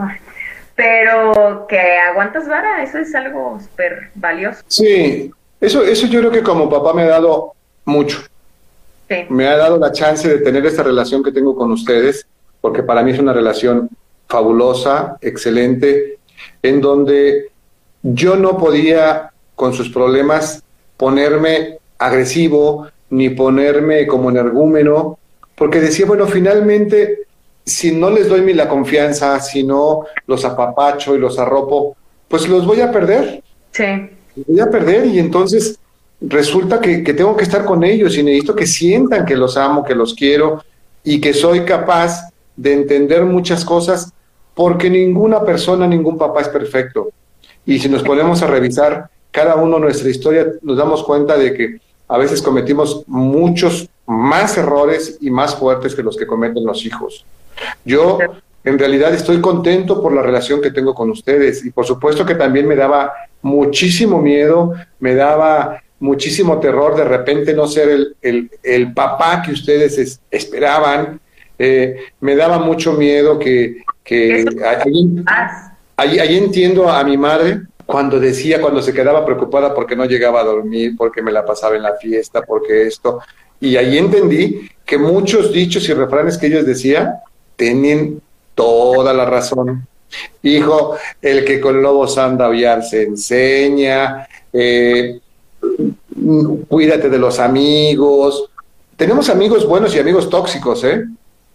[0.74, 4.62] Pero que aguantas vara, eso es algo súper valioso.
[4.68, 7.54] Sí, eso, eso yo creo que como papá me ha dado
[7.84, 8.20] mucho.
[9.08, 9.26] Sí.
[9.28, 12.26] Me ha dado la chance de tener esta relación que tengo con ustedes,
[12.60, 13.90] porque para mí es una relación
[14.28, 16.18] fabulosa, excelente,
[16.62, 17.50] en donde
[18.02, 20.62] yo no podía con sus problemas
[20.96, 25.18] ponerme agresivo ni ponerme como energúmeno,
[25.54, 27.20] porque decía, bueno, finalmente,
[27.64, 31.96] si no les doy mi la confianza, si no los apapacho y los arropo,
[32.28, 33.42] pues los voy a perder.
[33.70, 33.84] Sí.
[34.36, 35.78] Los voy a perder y entonces
[36.20, 39.84] resulta que, que tengo que estar con ellos y necesito que sientan que los amo,
[39.84, 40.64] que los quiero
[41.04, 44.12] y que soy capaz de entender muchas cosas
[44.54, 47.10] porque ninguna persona, ningún papá es perfecto.
[47.66, 51.80] Y si nos ponemos a revisar cada uno nuestra historia, nos damos cuenta de que
[52.06, 57.26] a veces cometimos muchos más errores y más fuertes que los que cometen los hijos.
[57.84, 58.18] Yo
[58.62, 62.36] en realidad estoy contento por la relación que tengo con ustedes y por supuesto que
[62.36, 63.12] también me daba
[63.42, 67.88] muchísimo miedo, me daba muchísimo terror de repente no ser
[68.22, 71.18] el, el, papá que ustedes esperaban,
[71.58, 74.44] eh, me daba mucho miedo que, que
[75.96, 80.40] ahí, ahí entiendo a mi madre cuando decía, cuando se quedaba preocupada porque no llegaba
[80.40, 83.20] a dormir, porque me la pasaba en la fiesta, porque esto.
[83.60, 87.14] Y ahí entendí que muchos dichos y refranes que ellos decían
[87.56, 88.20] tenían
[88.54, 89.86] toda la razón.
[90.42, 95.18] Hijo, el que con lobos anda a se enseña, eh,
[96.68, 98.50] cuídate de los amigos.
[98.96, 101.04] Tenemos amigos buenos y amigos tóxicos, ¿eh?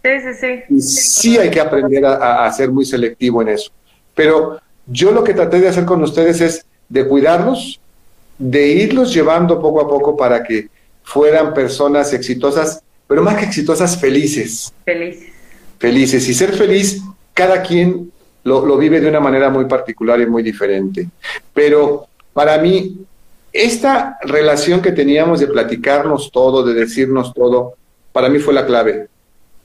[0.03, 0.82] Sí, sí, sí.
[0.82, 3.71] sí hay que aprender a, ser muy selectivo en eso.
[4.15, 4.59] Pero
[4.90, 7.80] yo lo que traté de hacer con ustedes es de cuidarlos,
[8.38, 10.70] de irlos llevando poco a poco para que
[11.04, 14.74] fueran personas exitosas, pero más que exitosas, felices.
[14.86, 15.30] Felices.
[15.78, 16.30] Felices.
[16.30, 17.02] Y ser feliz,
[17.34, 18.12] cada quien
[18.44, 21.08] lo, lo vive de una manera muy particular y muy diferente.
[21.54, 22.98] Pero para mí,
[23.52, 27.76] esta relación que teníamos de platicarnos todo, de decirnos todo,
[28.12, 29.08] para mí fue la clave.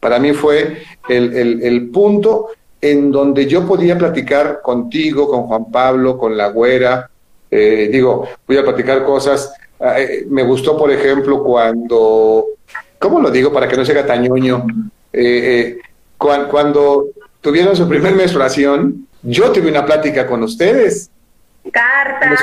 [0.00, 2.48] Para mí fue el, punto
[2.84, 7.08] en donde yo podía platicar contigo, con Juan Pablo, con la güera.
[7.50, 9.54] Eh, digo, voy a platicar cosas.
[9.80, 12.44] Eh, me gustó, por ejemplo, cuando,
[12.98, 14.66] ¿cómo lo digo para que no sea tañoño?
[15.10, 15.78] Eh,
[16.18, 17.06] cuando
[17.40, 21.10] tuvieron su primer menstruación, yo tuve una plática con ustedes.
[21.72, 22.36] Carta,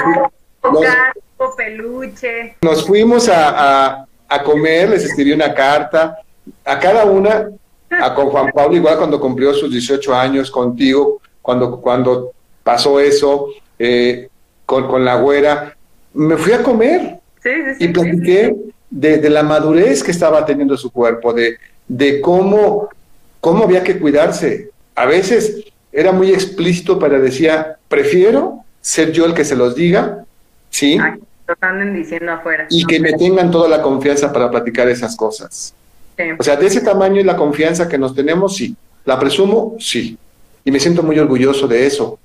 [1.56, 2.56] peluche.
[2.62, 4.08] Nos fuimos a,
[4.44, 6.18] comer, les escribí una carta
[6.66, 7.48] a cada una,
[7.92, 12.32] a con Juan Pablo igual cuando cumplió sus 18 años contigo, cuando, cuando
[12.64, 14.30] pasó eso, eh,
[14.66, 15.76] con, la güera,
[16.14, 17.20] me fui a comer
[17.80, 18.56] y platiqué
[18.90, 22.90] de, la madurez que estaba teniendo su cuerpo, de, de cómo,
[23.40, 24.70] cómo había que cuidarse.
[24.96, 30.26] A veces era muy explícito, pero decía, prefiero ser yo el que se los diga,
[30.70, 30.98] ¿sí?
[31.94, 32.68] diciendo afuera.
[32.70, 35.74] Y que me tengan toda la confianza para platicar esas cosas.
[36.38, 38.76] O sea, de ese tamaño y la confianza que nos tenemos, sí.
[39.06, 40.18] La presumo, sí.
[40.64, 42.20] Y me siento muy orgulloso de eso.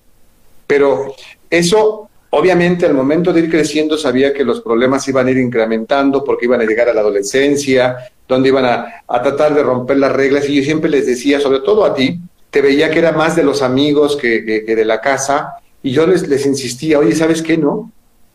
[0.66, 1.14] Pero
[1.48, 6.24] eso, obviamente, al momento de ir creciendo, sabía que los problemas iban a ir incrementando
[6.24, 7.96] porque iban a llegar a la adolescencia,
[8.28, 10.48] donde iban a, tratar de romper las reglas.
[10.48, 12.18] Y yo siempre les decía, sobre todo a ti,
[12.50, 15.54] te veía que era más de los amigos que, de la casa.
[15.82, 17.56] Y yo les, les insistía, oye, ¿sabes qué?
[17.56, 17.90] No,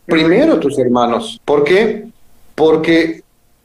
[0.06, 1.40] primero tus hermanos.
[1.44, 2.08] ¿Por qué?
[2.56, 3.21] Porque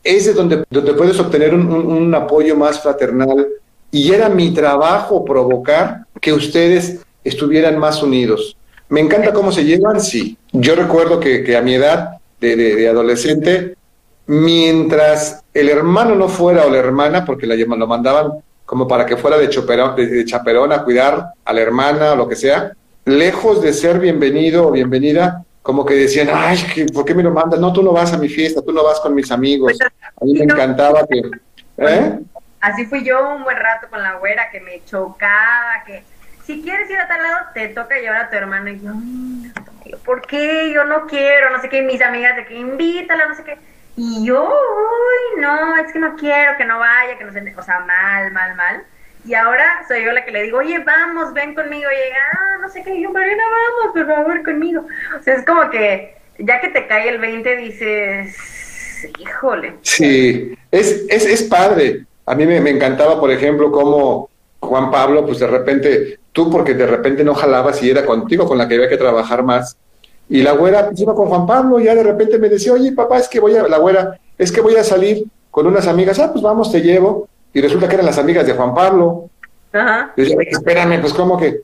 [0.07, 3.49] es de donde, donde puedes obtener un, apoyo más fraternal
[3.91, 8.57] y era mi trabajo provocar que ustedes estuvieran más unidos.
[8.89, 10.37] Me encanta cómo se llevan, sí.
[10.53, 13.75] Yo recuerdo que, a mi edad de, adolescente,
[14.27, 18.33] mientras el hermano no fuera o la hermana, porque la, lo mandaban
[18.65, 22.29] como para que fuera de, de, de chaperón a cuidar a la hermana o lo
[22.29, 22.73] que sea,
[23.05, 27.59] lejos de ser bienvenido o bienvenida, como que decían, ay, ¿por qué me lo mandas?
[27.59, 29.73] No, tú no vas a mi fiesta, tú no vas con mis amigos.
[29.77, 31.21] Pues, a mí me encantaba que...
[31.79, 32.21] ¿eh?
[32.61, 36.05] Así fui yo un buen rato con la güera, que me chocaba, que
[36.45, 38.71] si quieres ir a tal lado, te toca llevar a tu hermano.
[38.71, 40.71] Y yo, ¿por qué?
[40.73, 41.83] Yo no quiero, no sé qué.
[41.83, 43.59] Mis amigas de que invítala, no sé qué.
[43.97, 47.41] Y yo, uy, no, es que no quiero que no vaya, que no se...
[47.57, 48.85] O sea, mal, mal, mal.
[49.27, 51.91] Y ahora soy yo la que le digo, oye, vamos, ven conmigo.
[51.91, 53.01] Y llega, ah, no sé qué.
[53.01, 54.87] Yo, Mariana, vamos, por favor, conmigo.
[55.19, 59.75] O sea, es como que ya que te cae el 20, dices, híjole.
[59.83, 62.05] Sí, es, es, es padre.
[62.25, 64.29] A mí me, encantaba, por ejemplo, como
[64.61, 68.59] Juan Pablo, pues de repente, tú porque de repente no jalabas y era contigo con
[68.59, 69.77] la que había que trabajar más.
[70.29, 72.93] Y la güera pues, iba con Juan Pablo y ya de repente me decía, oye,
[72.93, 76.19] papá, es que voy a, la güera, es que voy a salir con unas amigas.
[76.19, 79.31] Ah, pues vamos, te llevo y resulta que eran las amigas de Juan Pablo.
[79.73, 80.13] Ajá.
[80.15, 81.63] Y yo dije, espérame, pues como que,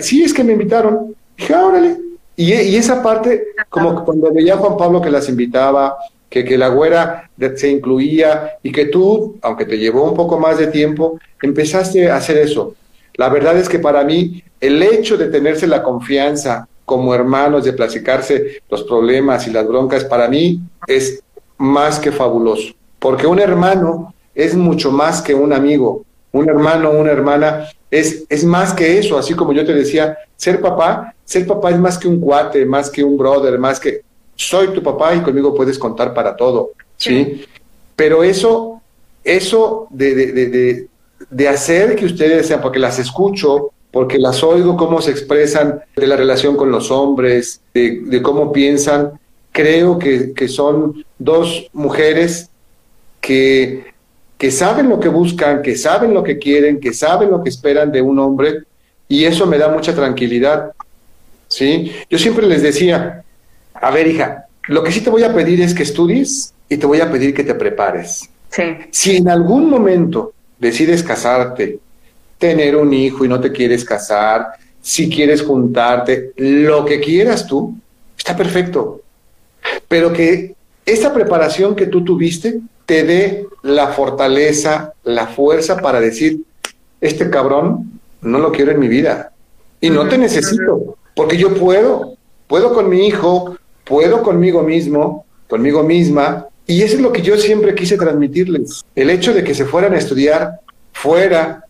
[0.00, 1.14] sí, es que me invitaron.
[1.36, 1.96] dije, ah, órale.
[2.34, 5.96] Y, y, esa parte, como cuando veía a Juan Pablo que las invitaba,
[6.28, 10.58] que, que la güera se incluía y que tú, aunque te llevó un poco más
[10.58, 12.74] de tiempo, empezaste a hacer eso.
[13.14, 17.74] La verdad es que para mí el hecho de tenerse la confianza como hermanos, de
[17.74, 21.22] platicarse los problemas y las broncas, para mí es
[21.58, 22.74] más que fabuloso.
[22.98, 28.44] Porque un hermano es mucho más que un amigo, un hermano, una hermana, es, es
[28.44, 32.06] más que eso, así como yo te decía, ser papá, ser papá es más que
[32.06, 34.02] un cuate, más que un brother, más que
[34.36, 37.44] soy tu papá y conmigo puedes contar para todo, ¿sí?
[37.96, 38.80] Pero eso,
[39.24, 40.86] eso de, de,
[41.28, 46.06] de, hacer que ustedes sean, porque las escucho, porque las oigo cómo se expresan de
[46.06, 49.18] la relación con los hombres, de, cómo piensan,
[49.50, 52.50] creo que, que son dos mujeres
[53.20, 53.97] que
[54.38, 57.90] que saben lo que buscan, que saben lo que quieren, que saben lo que esperan
[57.90, 58.62] de un hombre,
[59.08, 60.72] y eso me da mucha tranquilidad.
[61.48, 61.92] ¿sí?
[62.08, 63.24] Yo siempre les decía,
[63.74, 66.86] a ver, hija, lo que sí te voy a pedir es que estudies y te
[66.86, 68.28] voy a pedir que te prepares.
[68.90, 71.80] Si en algún momento decides casarte,
[72.38, 74.46] tener un hijo y no te quieres casar,
[74.80, 77.76] si quieres juntarte, lo que quieras tú,
[78.16, 79.02] está perfecto.
[79.88, 80.54] Pero que
[80.86, 86.40] esa preparación que tú tuviste te dé la fortaleza, la fuerza para decir,
[87.02, 89.30] este cabrón no lo quiero en mi vida
[89.78, 92.14] y no te necesito, porque yo puedo,
[92.46, 97.36] puedo con mi hijo, puedo conmigo mismo, conmigo misma, y eso es lo que yo
[97.36, 98.82] siempre quise transmitirles.
[98.96, 100.60] El hecho de que se fueran a estudiar
[100.94, 101.62] fuera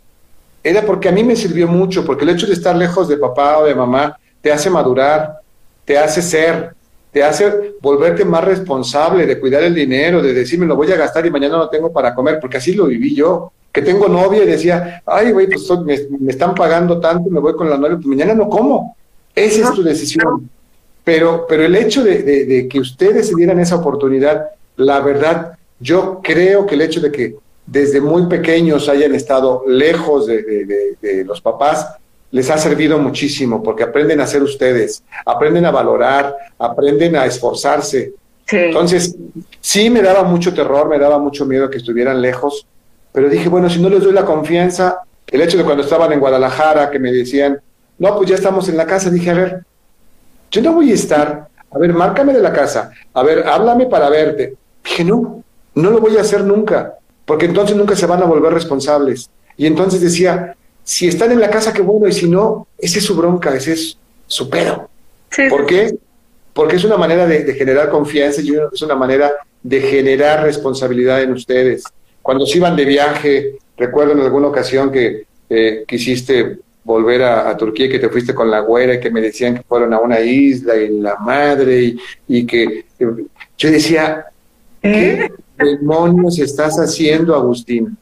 [0.62, 3.58] era porque a mí me sirvió mucho, porque el hecho de estar lejos de papá
[3.58, 5.40] o de mamá te hace madurar,
[5.84, 6.76] te hace ser,
[7.12, 11.24] te hace volverte más responsable de cuidar el dinero, de decirme lo voy a gastar
[11.24, 13.52] y mañana no tengo para comer, porque así lo viví yo.
[13.72, 17.68] Que tengo novia y decía, ay, güey, pues me, están pagando tanto, me voy con
[17.68, 18.96] la novia, pues mañana no como.
[19.34, 20.50] Esa es tu decisión.
[21.04, 24.46] Pero, pero el hecho de, que ustedes se dieran esa oportunidad,
[24.76, 27.36] la verdad, yo creo que el hecho de que
[27.66, 31.98] desde muy pequeños hayan estado lejos de, de los papás,
[32.30, 38.12] les ha servido muchísimo porque aprenden a ser ustedes, aprenden a valorar, aprenden a esforzarse.
[38.50, 39.14] Entonces,
[39.60, 42.66] sí me daba mucho terror, me daba mucho miedo que estuvieran lejos,
[43.12, 46.20] pero dije, bueno, si no les doy la confianza, el hecho de cuando estaban en
[46.20, 47.60] Guadalajara, que me decían,
[47.98, 49.64] no, pues ya estamos en la casa, dije, a ver,
[50.50, 54.08] yo no voy a estar, a ver, márcame de la casa, a ver, háblame para
[54.08, 54.54] verte.
[54.84, 55.42] Dije, no,
[55.74, 56.94] no lo voy a hacer nunca,
[57.26, 59.28] porque entonces nunca se van a volver responsables.
[59.56, 60.56] Y entonces decía,
[60.88, 63.74] si están en la casa, qué bueno, y si no, ese es su bronca, ese
[63.74, 64.88] es su pedo.
[65.50, 65.94] ¿Por qué?
[66.54, 69.30] Porque es una manera de, generar confianza y es una manera
[69.62, 71.84] de generar responsabilidad en ustedes.
[72.22, 77.84] Cuando se iban de viaje, recuerdo en alguna ocasión que eh, quisiste volver a, Turquía
[77.84, 80.20] y que te fuiste con la güera y que me decían que fueron a una
[80.20, 82.86] isla y la madre y, que
[83.58, 84.24] yo decía,
[84.80, 85.32] ¿qué ¿Eh?
[85.58, 87.94] demonios estás haciendo, Agustín?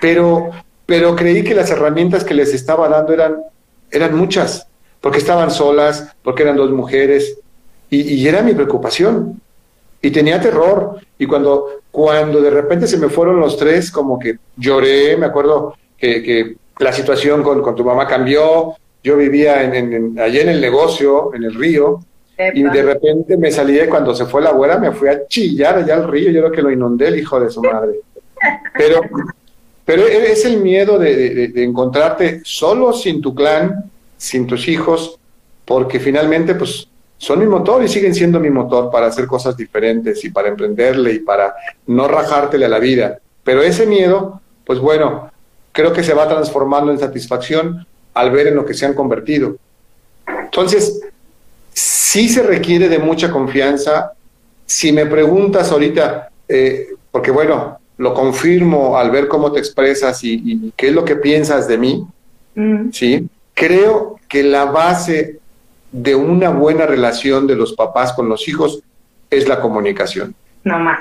[0.00, 0.52] Pero
[0.88, 3.42] pero creí que las herramientas que les estaba dando eran,
[3.90, 4.68] eran muchas,
[5.02, 7.38] porque estaban solas, porque eran dos mujeres,
[7.90, 9.38] y, era mi preocupación.
[10.00, 14.38] Y tenía terror, y cuando, cuando de repente se me fueron los tres, como que
[14.56, 18.74] lloré, me acuerdo que, la situación con, tu mamá cambió,
[19.04, 22.00] yo vivía en, allá en el negocio, en el río,
[22.54, 25.96] y de repente me salí cuando se fue la abuela, me fui a chillar allá
[25.96, 28.00] al río, yo creo que lo inundé el hijo de su madre.
[28.74, 29.02] Pero
[29.88, 35.18] pero e-, es el miedo de, encontrarte solo sin tu clan, sin tus hijos,
[35.64, 36.86] porque finalmente pues
[37.16, 41.14] son mi motor y siguen siendo mi motor para hacer cosas diferentes y para emprenderle
[41.14, 41.54] y para
[41.86, 43.18] no rajártele a la vida.
[43.42, 45.30] Pero ese miedo, pues bueno,
[45.72, 49.56] creo que se va transformando en satisfacción al ver en lo que se han convertido.
[50.26, 51.00] Entonces,
[51.72, 54.12] sí se requiere de mucha confianza.
[54.66, 60.72] Si me preguntas ahorita, eh, porque bueno, lo confirmo al ver cómo te expresas y,
[60.76, 62.06] qué es lo que piensas de mí,
[62.54, 62.90] mm.
[62.92, 63.28] ¿sí?
[63.54, 65.40] Creo que la base
[65.90, 68.80] de una buena relación de los papás con los hijos
[69.30, 70.34] es la comunicación.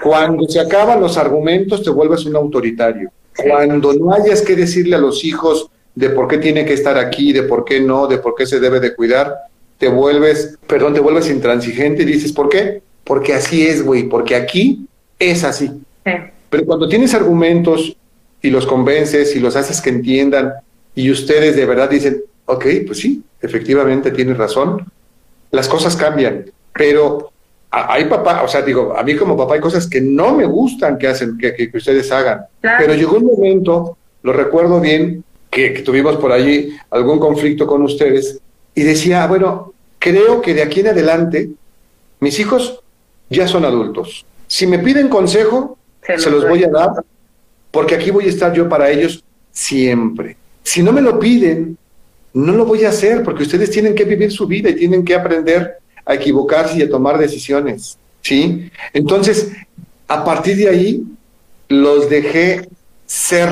[0.01, 3.11] Cuando se acaban los argumentos, te vuelves un autoritario.
[3.37, 7.33] Cuando no hayas que decirle a los hijos de por qué tiene que estar aquí,
[7.33, 9.35] de por qué no, de por qué se debe de cuidar,
[9.77, 12.81] te vuelves, perdón, te vuelves intransigente y dices, ¿por qué?
[13.03, 14.87] Porque así es, güey, porque aquí
[15.19, 15.71] es así.
[16.05, 16.11] Sí.
[16.57, 17.95] Pero cuando tienes argumentos
[18.41, 20.53] y los convences y los haces que entiendan
[20.95, 24.83] y ustedes de verdad dicen, ok, pues sí, efectivamente tienes razón,
[25.51, 26.45] las cosas cambian.
[26.73, 27.29] Pero
[27.69, 30.97] hay papá, o sea, digo, a mí como papá hay cosas que no me gustan
[30.97, 32.47] que hacen, que, que, ustedes hagan.
[32.59, 37.83] Pero llegó un momento, lo recuerdo bien, que, que, tuvimos por allí algún conflicto con
[37.83, 38.39] ustedes
[38.73, 41.49] y decía, bueno, creo que de aquí en adelante
[42.19, 42.79] mis hijos
[43.29, 44.25] ya son adultos.
[44.47, 45.77] Si me piden consejo,
[46.15, 46.91] se los, voy a dar
[47.71, 50.37] porque aquí voy a estar yo para ellos siempre.
[50.63, 51.77] Si no me lo piden,
[52.33, 55.15] no lo voy a hacer porque ustedes tienen que vivir su vida y tienen que
[55.15, 57.97] aprender a equivocarse y a tomar decisiones.
[58.21, 58.69] ¿Sí?
[58.93, 59.51] Entonces,
[60.07, 61.03] a partir de ahí,
[61.69, 62.67] los dejé
[63.05, 63.49] ser,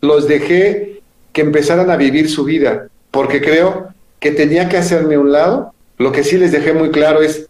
[0.00, 1.00] los dejé
[1.32, 3.88] que empezaran a vivir su vida, porque creo
[4.20, 5.72] que tenía que hacerme un lado.
[5.98, 7.46] Lo que sí les dejé muy claro es,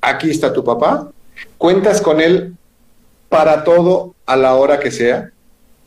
[0.00, 1.10] aquí está tu papá,
[1.58, 2.54] cuentas con él
[3.28, 5.30] para todo a la hora que sea,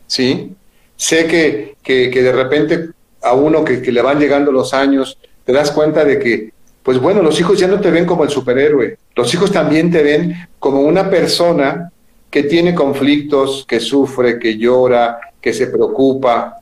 [0.08, 0.54] ¿sí?
[0.96, 2.90] Sé que, que, de repente
[3.22, 6.52] a uno que, que, le van llegando los años, te das cuenta de que,
[6.84, 10.04] pues bueno, los hijos ya no te ven como el superhéroe, los hijos también te
[10.04, 11.92] ven como una persona
[12.30, 16.62] que tiene conflictos, que sufre, que llora, que se preocupa.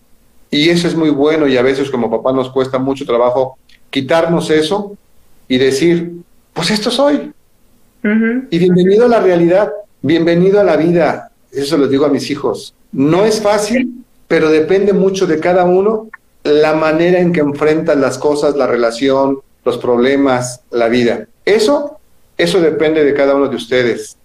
[0.49, 3.57] Y eso es muy bueno y a veces como papá nos cuesta mucho trabajo
[3.89, 4.95] quitarnos eso
[5.47, 6.13] y decir,
[6.53, 7.31] pues esto soy.
[8.49, 9.71] Y bienvenido a la realidad.
[10.07, 12.73] Bienvenido a la vida, eso lo digo a mis hijos.
[12.93, 16.07] No es fácil, pero depende mucho de cada uno
[16.45, 21.27] la manera en que enfrentan las cosas, la relación, los problemas, la vida.
[21.43, 21.99] Eso,
[22.37, 24.15] eso depende de cada uno de ustedes.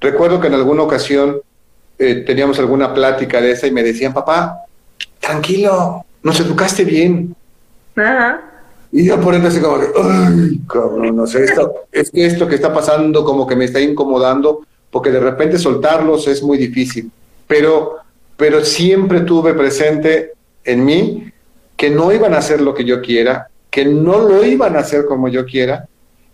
[0.00, 1.42] Recuerdo que en alguna ocasión
[1.98, 4.62] eh, teníamos alguna plática de esa y me decían, papá,
[5.20, 7.36] tranquilo, nos educaste bien.
[7.94, 8.40] Ajá.
[8.90, 12.48] Y yo por dentro así como que, ay, cabrón, no sé, esto, es que esto
[12.48, 14.62] que está pasando como que me está incomodando,
[14.96, 17.10] porque de repente soltarlos es muy difícil.
[17.46, 17.98] Pero,
[18.34, 20.32] pero siempre tuve presente
[20.64, 21.30] en mí
[21.76, 25.04] que no iban a hacer lo que yo quiera, que no lo iban a hacer
[25.04, 25.86] como yo quiera,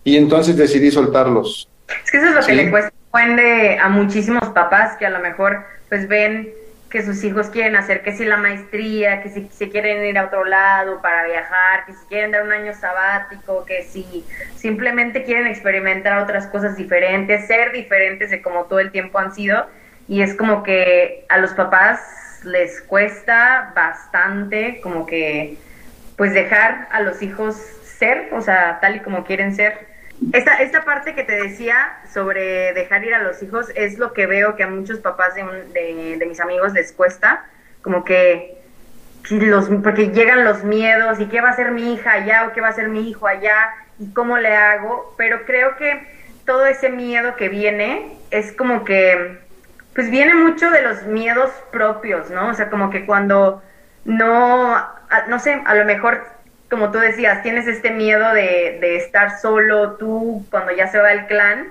[0.04, 1.68] y entonces decidí soltarlos.
[2.04, 2.94] Es que eso es lo que le cuesta
[3.82, 6.48] a muchísimos papás que a lo mejor pues ven
[6.93, 10.26] que sus hijos quieren hacer que si la maestría, que si se quieren ir a
[10.26, 14.26] otro lado para viajar, que si quieren dar un año sabático, que si
[14.57, 19.66] simplemente quieren experimentar otras cosas diferentes, ser diferentes de como todo el tiempo han sido.
[20.07, 25.57] Y es como que a los papás les cuesta bastante como que
[26.18, 29.91] pues dejar a los hijos ser, o sea, tal y como quieren ser.
[30.32, 34.26] Esta, esta parte que te decía sobre dejar ir a los hijos es lo que
[34.26, 37.44] veo que a muchos papás de, de, mis amigos les cuesta,
[37.82, 38.62] como que
[39.30, 42.60] los, porque llegan los miedos y qué va a ser mi hija allá o qué
[42.60, 46.06] va a ser mi hijo allá y cómo le hago, pero creo que
[46.44, 49.38] todo ese miedo que viene es como que,
[49.94, 52.48] pues viene mucho de los miedos propios, ¿no?
[52.48, 53.62] O sea, como que cuando
[54.04, 54.76] no,
[55.28, 56.24] no sé, a lo mejor
[56.73, 61.27] como tú decías, tienes este miedo de, estar solo tú cuando ya se va el
[61.27, 61.68] clan.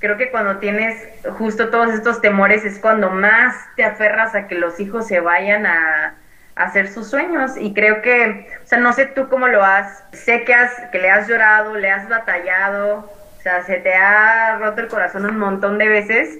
[0.00, 1.02] Creo que cuando tienes
[1.38, 5.64] justo todos estos temores es cuando más te aferras a que los hijos se vayan
[5.64, 6.16] a,
[6.56, 7.56] hacer sus sueños.
[7.56, 10.98] Y creo que, o sea, no sé tú cómo lo has, sé que, has, que
[10.98, 15.38] le has llorado, le has batallado, o sea, se te ha roto el corazón un
[15.38, 16.38] montón de veces,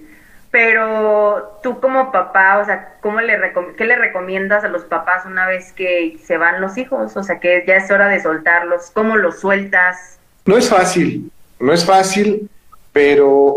[0.55, 3.37] pero tú como papá, o sea, ¿cómo le
[3.77, 7.17] ¿qué le recomiendas a los papás una vez que se van los hijos?
[7.17, 8.93] O sea, que ya es hora de soltarlos.
[8.93, 10.21] ¿Cómo los sueltas?
[10.47, 11.29] No es fácil,
[11.59, 12.49] no es fácil,
[12.93, 13.57] pero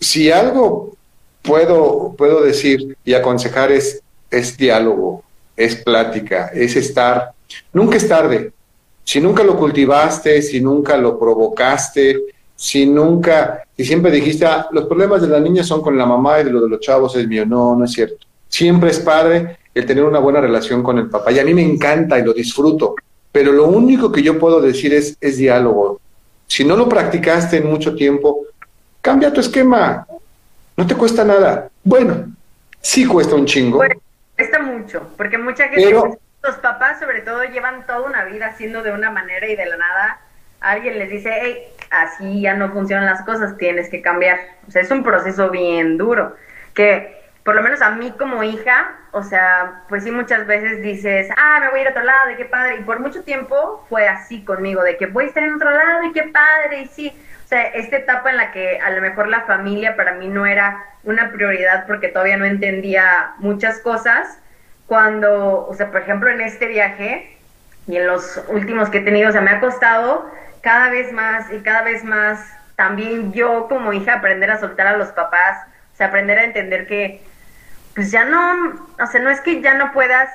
[0.00, 0.96] si algo
[1.42, 5.22] puedo, puedo decir y aconsejar es, es diálogo,
[5.54, 7.32] es plática, es estar.
[7.74, 8.52] Nunca es tarde.
[9.04, 12.22] Si nunca lo cultivaste, si nunca lo provocaste,
[12.56, 16.40] si nunca, si siempre dijiste, ah, los problemas de la niña son con la mamá
[16.40, 17.44] y de lo de los chavos es mío.
[17.44, 18.26] No, no es cierto.
[18.48, 21.32] Siempre es padre el tener una buena relación con el papá.
[21.32, 22.94] Y a mí me encanta y lo disfruto.
[23.30, 26.00] Pero lo único que yo puedo decir es, es diálogo.
[26.46, 28.46] Si no lo practicaste en mucho tiempo,
[29.00, 30.06] cambia tu esquema.
[30.76, 31.70] No te cuesta nada.
[31.82, 32.32] Bueno,
[32.80, 33.82] sí cuesta un chingo.
[34.36, 35.92] cuesta mucho, porque mucha gente,
[36.42, 39.76] los papás sobre todo llevan toda una vida haciendo de una manera y de la
[39.76, 40.20] nada
[40.60, 44.38] alguien les dice, hey, así ya no funcionan las cosas, tienes que cambiar.
[44.66, 46.34] O sea, es un proceso bien duro,
[46.74, 51.28] que por lo menos a mí como hija, o sea, pues sí muchas veces dices,
[51.36, 53.84] ah, me voy a ir a otro lado, y qué padre, y por mucho tiempo
[53.88, 56.86] fue así conmigo, de que voy a estar en otro lado, y qué padre, y
[56.86, 57.12] sí,
[57.44, 60.46] o sea, esta etapa en la que a lo mejor la familia para mí no
[60.46, 64.38] era una prioridad porque todavía no entendía muchas cosas,
[64.86, 67.36] cuando, o sea, por ejemplo, en este viaje
[67.86, 70.30] y en los últimos que he tenido, o sea, me ha costado
[70.62, 72.40] cada vez más y cada vez más
[72.76, 76.86] también yo como hija aprender a soltar a los papás, o sea, aprender a entender
[76.86, 77.22] que
[77.94, 80.30] pues ya no, o sea, no es que ya no puedas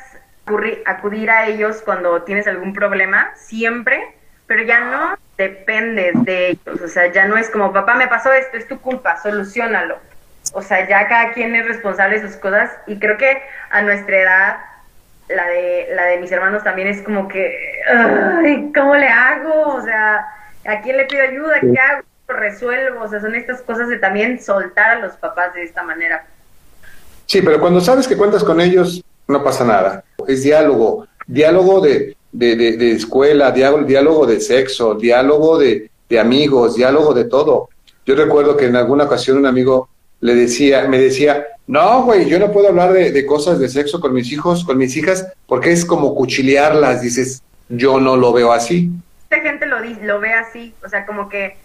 [0.85, 4.15] acudir a ellos cuando tienes algún problema, siempre,
[4.45, 8.31] pero ya no depende de ellos, o sea, ya no es como, papá, me pasó
[8.31, 9.97] esto, es tu culpa, solucionalo.
[10.53, 14.17] O sea, ya cada quien es responsable de sus cosas y creo que a nuestra
[14.17, 14.57] edad
[15.29, 19.75] la de, la de mis hermanos también es como que, ay, ¿cómo le hago?
[19.75, 20.25] O sea,
[20.65, 21.59] ¿a quién le pido ayuda?
[21.59, 22.03] ¿Qué hago?
[22.27, 23.03] resuelvo?
[23.03, 26.25] O sea, son estas cosas de también soltar a los papás de esta manera.
[27.25, 30.03] Sí, pero cuando sabes que cuentas con ellos, no pasa nada.
[30.27, 36.75] Es diálogo, diálogo de, de, de, escuela, diálogo, diálogo de sexo, diálogo de, de amigos,
[36.75, 37.69] diálogo de todo.
[38.05, 39.89] Yo recuerdo que en alguna ocasión un amigo
[40.19, 44.13] le decía, me decía, no, güey, yo no puedo hablar de, cosas de sexo con
[44.13, 48.89] mis hijos, con mis hijas, porque es como cuchilearlas, dices, yo no lo veo así.
[49.29, 51.57] Mucha gente lo, lo ve así, o sea, como que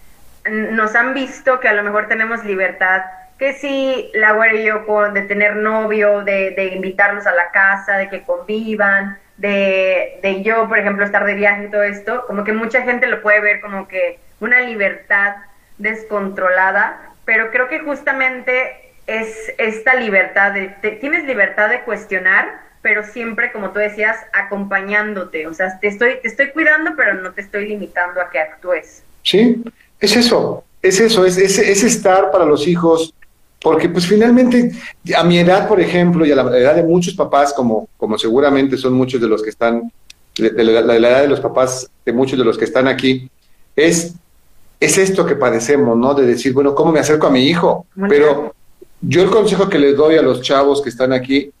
[0.49, 3.01] nos han visto que a lo mejor tenemos libertad,
[3.39, 7.97] que si la güera y yo de tener novio, de, de invitarlos a la casa,
[7.97, 12.43] de que convivan, de, de yo, por ejemplo, estar de viaje y todo esto, como
[12.43, 15.35] que mucha gente lo puede ver como que una libertad
[15.77, 20.69] descontrolada, pero creo que justamente es esta libertad de,
[20.99, 25.47] tienes libertad de cuestionar, pero siempre, como tú decías, acompañándote.
[25.47, 29.03] O sea, te estoy, te estoy cuidando, pero no te estoy limitando a que actúes.
[29.23, 29.63] Sí,
[29.99, 33.13] es eso, es eso, es, es, estar para los hijos,
[33.61, 34.71] porque pues finalmente,
[35.15, 38.75] a mi edad, por ejemplo, y a la edad de muchos papás, como, como seguramente
[38.75, 39.89] son muchos de los que están,
[40.35, 43.29] la, edad de los papás, de muchos de los que están aquí,
[43.77, 44.13] es,
[44.83, 46.13] es esto que padecemos, ¿no?
[46.13, 47.85] De decir, bueno, ¿cómo me acerco a mi hijo?
[48.09, 48.53] Pero
[49.01, 51.51] yo el consejo que les doy a los chavos que están aquí,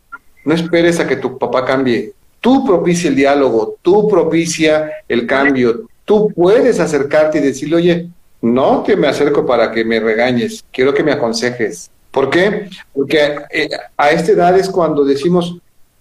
[0.43, 2.13] no esperes a que tu papá cambie.
[2.41, 5.87] Tú propicia el diálogo, tú propicia el cambio.
[6.03, 8.09] Tú puedes acercarte y decirle, oye,
[8.41, 11.89] no te me acerco para que me regañes, quiero que me aconsejes.
[12.11, 12.69] ¿Por qué?
[12.93, 15.57] Porque eh, a esta edad es cuando decimos,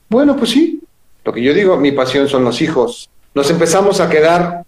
[0.08, 0.80] bueno, pues sí,
[1.24, 3.08] lo que yo digo, mi pasión son los hijos.
[3.32, 4.64] Nos empezamos a quedar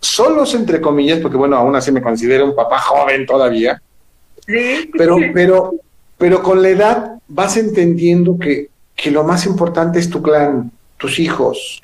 [0.00, 3.80] solos, entre comillas, porque bueno, aún así me considero un papá joven todavía.
[4.46, 4.90] Sí.
[4.96, 5.74] Pero, pero,
[6.18, 11.18] pero con la edad vas entendiendo que, que lo más importante es tu clan, tus
[11.18, 11.80] hijos.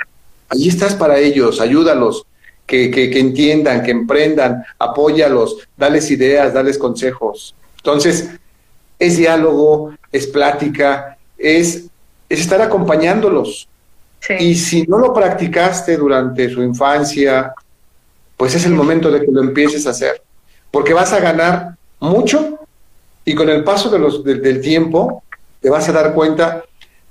[0.49, 2.27] Allí estás para ellos, ayúdalos,
[2.67, 7.55] que, que, que entiendan, que emprendan, apóyalos, dales ideas, dales consejos.
[7.77, 8.31] Entonces,
[8.99, 11.85] es diálogo, es plática, es,
[12.29, 13.69] es estar acompañándolos.
[14.41, 17.55] Y si no lo practicaste durante su infancia,
[18.37, 20.23] pues es el momento de que lo empieces a hacer,
[20.71, 22.59] porque vas a ganar mucho
[23.25, 25.23] y con el paso del tiempo
[25.61, 26.65] te vas a dar cuenta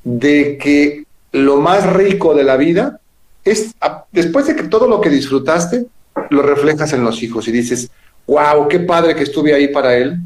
[0.04, 3.00] de que lo más rico de la vida
[3.44, 3.76] es,
[4.12, 5.86] después de que todo lo que disfrutaste,
[6.30, 7.90] lo reflejas en los hijos y dices,
[8.26, 10.18] wow, qué padre que estuve ahí para él,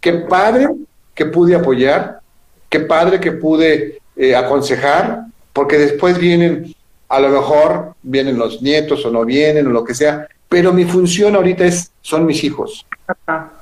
[0.00, 0.68] qué padre
[1.14, 2.20] que pude apoyar,
[2.68, 6.74] qué padre que pude eh, aconsejar, porque después vienen,
[7.08, 10.84] a lo mejor vienen los nietos o no vienen o lo que sea, pero mi
[10.84, 12.86] función ahorita es, son mis hijos.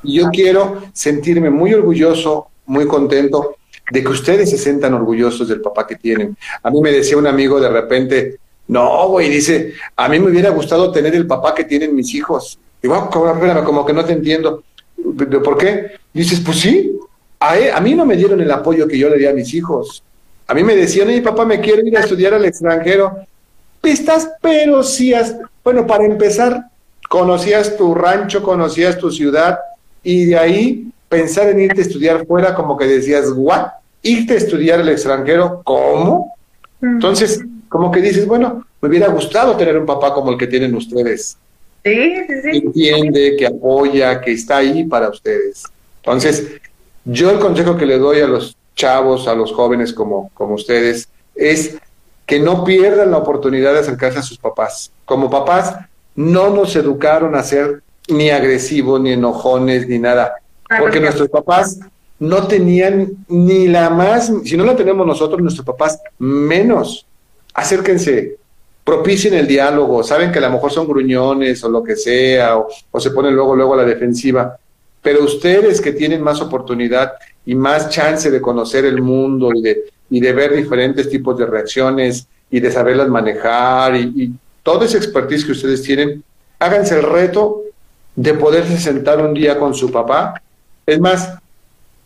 [0.02, 3.56] Y yo quiero sentirme muy orgulloso, muy contento
[3.90, 6.36] de que ustedes se sientan orgullosos del papá que tienen.
[6.62, 10.50] A mí me decía un amigo de repente, no, güey, dice, a mí me hubiera
[10.50, 12.58] gustado tener el papá que tienen mis hijos.
[12.82, 14.62] Digo, oh, espérame, como que no te entiendo.
[15.44, 15.92] ¿Por qué?
[16.12, 16.98] Dices, pues sí,
[17.40, 20.02] a, mí no me dieron el apoyo que yo le di a mis hijos.
[20.46, 23.18] A mí me decían, mi papá, me quiero ir a estudiar al extranjero.
[23.80, 25.12] Pistas, pero sí,
[25.62, 26.70] bueno, para empezar,
[27.08, 29.58] conocías tu rancho, conocías tu ciudad
[30.02, 33.68] y de ahí pensar en irte a estudiar fuera como que decías, ¿what?
[34.02, 36.34] Irte a estudiar al extranjero, ¿cómo?
[36.82, 40.74] Entonces, como que dices, bueno, me hubiera gustado tener un papá como el que tienen
[40.74, 41.36] ustedes.
[41.84, 42.50] Sí, sí, sí.
[42.50, 45.64] Que entiende, que apoya, que está ahí para ustedes.
[46.02, 46.46] Entonces,
[47.04, 51.08] yo el consejo que le doy a los chavos, a los jóvenes como, como ustedes,
[51.34, 51.76] es
[52.26, 54.90] que no pierdan la oportunidad de acercarse a sus papás.
[55.04, 55.76] Como papás,
[56.16, 60.34] no nos educaron a ser ni agresivos, ni enojones, ni nada.
[60.78, 61.80] Porque nuestros papás
[62.18, 67.06] no tenían ni la más, si no la tenemos nosotros, nuestros papás menos.
[67.52, 68.36] Acérquense,
[68.82, 72.68] propicien el diálogo, saben que a lo mejor son gruñones o lo que sea, o,
[72.90, 74.56] o se ponen luego, luego a la defensiva.
[75.02, 77.12] Pero ustedes que tienen más oportunidad
[77.44, 81.46] y más chance de conocer el mundo y de, y de ver diferentes tipos de
[81.46, 84.32] reacciones y de saberlas manejar y, y
[84.64, 86.24] toda esa expertise que ustedes tienen,
[86.58, 87.62] háganse el reto
[88.16, 90.42] de poderse sentar un día con su papá.
[90.84, 91.38] Es más,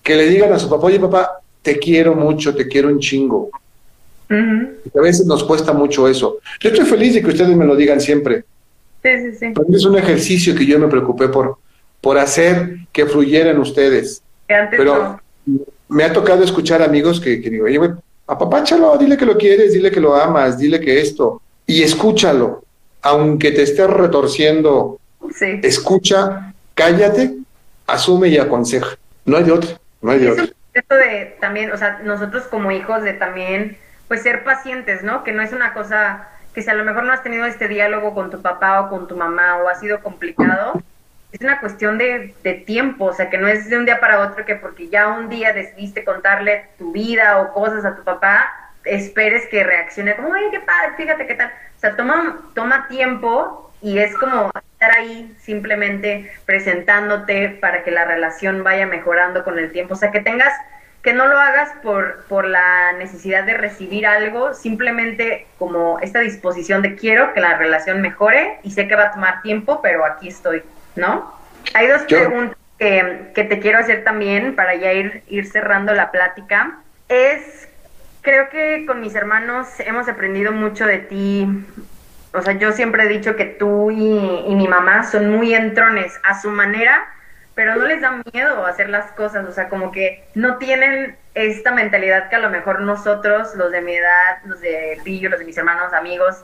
[0.03, 3.49] que le digan a su papá, oye papá, te quiero mucho, te quiero un chingo.
[4.31, 6.39] A veces nos cuesta mucho eso.
[6.61, 8.45] Yo estoy feliz de que ustedes me lo digan siempre.
[9.03, 9.47] Sí, sí, sí.
[9.73, 11.57] Es un ejercicio que yo me preocupé por,
[12.01, 14.23] por hacer que fluyeran ustedes.
[14.47, 15.21] Pero
[15.89, 17.81] me ha tocado escuchar amigos que, que digo, oye,
[18.27, 22.65] apapáchalo, dile que lo quieres, dile que lo amas, dile que esto, y escúchalo,
[23.03, 24.99] aunque te estés retorciendo,
[25.35, 25.61] sí.
[25.63, 27.35] escucha, cállate,
[27.87, 28.97] asume y aconseja.
[29.27, 30.47] No hay de otra, no hay de otra.
[30.73, 33.77] Esto de también, o sea, nosotros como hijos de también,
[34.09, 35.23] pues ser pacientes, ¿no?
[35.25, 38.15] Que no es una cosa que si a lo mejor no has tenido este diálogo
[38.15, 40.83] con tu papá o con tu mamá o ha sido complicado,
[41.33, 44.27] es una cuestión de, de, tiempo, o sea, que no es de un día para
[44.27, 48.68] otro que porque ya un día decidiste contarle tu vida o cosas a tu papá,
[48.95, 51.53] esperes que reaccione como, ay, qué padre, fíjate qué tal.
[51.77, 58.05] O sea, toma, toma tiempo y es como estar ahí simplemente presentándote para que la
[58.05, 59.95] relación vaya mejorando con el tiempo.
[59.95, 60.53] O sea, que tengas,
[61.03, 66.83] que no lo hagas por, por la necesidad de recibir algo, simplemente como esta disposición
[66.83, 70.29] de quiero que la relación mejore y sé que va a tomar tiempo, pero aquí
[70.29, 70.63] estoy.
[70.99, 71.33] ¿no?
[71.75, 76.11] Hay dos preguntas que, que, te quiero hacer también para ya ir, ir cerrando la
[76.11, 76.79] plática.
[77.09, 77.68] Es,
[78.89, 81.47] con mis hermanos hemos aprendido mucho de ti.
[82.33, 86.41] O sea, yo siempre he dicho que tú y, mi mamá son muy entrones a
[86.41, 87.07] su manera,
[87.55, 89.47] pero no les da miedo hacer las cosas.
[89.47, 93.83] O sea, como que no tienen esta mentalidad que a lo mejor nosotros, los de
[93.83, 96.43] mi edad, los de Pillo, los de mis hermanos, amigos,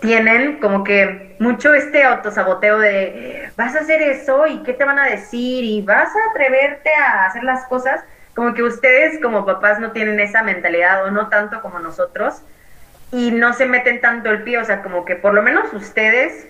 [0.00, 4.98] tienen como que mucho este autosaboteo de vas a hacer eso y qué te van
[4.98, 8.02] a decir y vas a atreverte a hacer las cosas,
[8.36, 12.42] como que ustedes como papás no tienen esa mentalidad o no tanto como nosotros
[13.10, 16.46] y no se meten tanto el pie, o sea, como que por lo menos ustedes,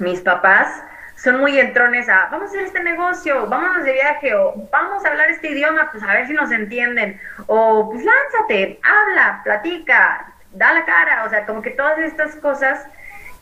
[0.00, 0.82] mis papás,
[1.16, 5.08] son muy entrones a, vamos a hacer este negocio, vámonos de viaje, o vamos a
[5.08, 10.72] hablar este idioma, pues a ver si nos entienden, o pues lánzate, habla, platica, da
[10.72, 12.84] la cara, o sea, como que todas estas cosas,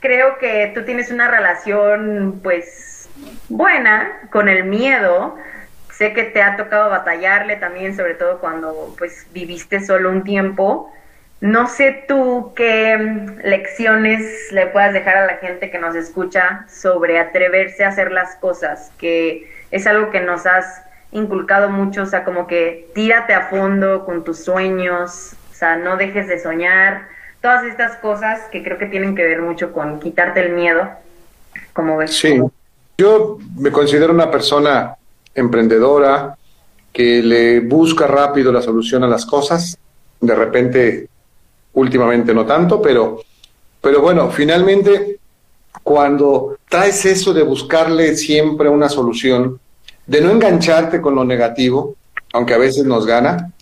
[0.00, 3.08] creo que tú tienes una relación, pues,
[3.48, 5.36] buena con el miedo,
[5.96, 10.92] sé que te ha tocado batallarle también, sobre todo cuando, pues, viviste solo un tiempo,
[11.40, 12.98] no sé tú qué
[13.44, 18.36] lecciones le puedas dejar a la gente que nos escucha sobre atreverse a hacer las
[18.36, 20.82] cosas, que es algo que nos has
[21.12, 25.96] inculcado mucho, o sea, como que tírate a fondo con tus sueños, o sea, no
[25.96, 27.08] dejes de soñar,
[27.40, 30.90] todas estas cosas que creo que tienen que ver mucho con quitarte el miedo,
[31.72, 32.16] como ves.
[32.16, 32.40] Sí,
[32.98, 34.96] yo me considero una persona
[35.36, 36.36] emprendedora
[36.92, 39.78] que le busca rápido la solución a las cosas,
[40.20, 41.08] de repente
[41.74, 43.22] últimamente no tanto, pero,
[43.80, 45.18] pero bueno, finalmente
[45.82, 49.60] cuando traes eso de buscarle siempre una solución,
[50.06, 51.94] de no engancharte con lo negativo,
[52.32, 53.52] aunque a veces nos gana,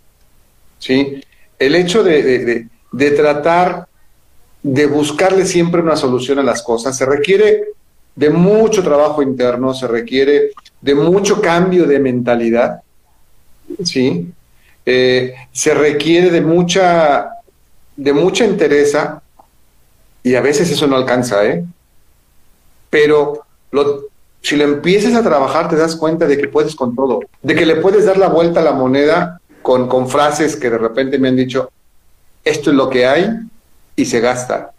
[0.78, 1.20] ¿sí?
[1.58, 3.88] El hecho de, de tratar
[4.62, 7.64] de buscarle siempre una solución a las cosas se requiere
[8.16, 10.50] de mucho trabajo interno, se requiere
[10.80, 12.82] de mucho cambio de mentalidad,
[13.82, 14.32] ¿sí?
[14.86, 17.30] Eh, se requiere de mucha
[17.96, 19.22] de mucha entereza,
[20.22, 21.64] y a veces eso no alcanza, ¿eh?
[22.90, 23.44] Pero
[24.40, 27.66] si lo empiezas a trabajar te das cuenta de que puedes con todo, de que
[27.66, 31.28] le puedes dar la vuelta a la moneda con, con frases que de repente me
[31.28, 31.70] han dicho,
[32.44, 33.28] esto es lo que hay
[33.96, 34.72] y se gasta.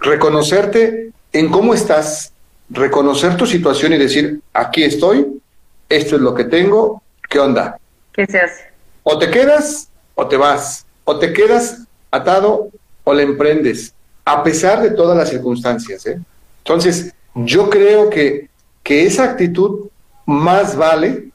[0.00, 2.31] Reconocerte en cómo estás,
[2.72, 5.40] reconocer tu situación y decir, aquí estoy,
[5.88, 7.78] esto es lo que tengo, ¿qué onda?
[8.12, 8.64] ¿Qué se hace?
[9.02, 12.70] O te quedas o te vas, o te quedas atado
[13.04, 13.94] o le emprendes,
[14.24, 16.06] a pesar de todas las circunstancias.
[16.06, 16.18] ¿eh?
[16.58, 18.48] Entonces, yo creo que,
[18.82, 19.88] que esa actitud
[20.26, 21.28] más vale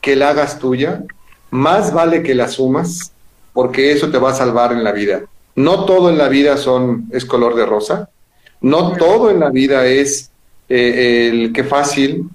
[0.00, 1.04] que la hagas tuya,
[1.50, 3.12] más vale que la sumas,
[3.52, 5.22] porque eso te va a salvar en la vida.
[5.54, 8.08] No todo en la vida son, es color de rosa,
[8.60, 10.29] no todo en la vida es
[10.70, 12.30] eh, el que fácil,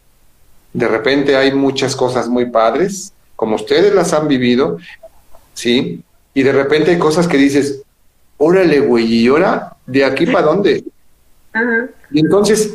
[0.74, 4.78] de repente hay muchas cosas muy padres, como ustedes las han vivido,
[5.54, 6.04] ¿sí?
[6.36, 7.82] y de repente hay cosas que dices,
[8.38, 10.84] órale, güey, ¿y ahora de aquí para dónde?
[12.12, 12.74] Y entonces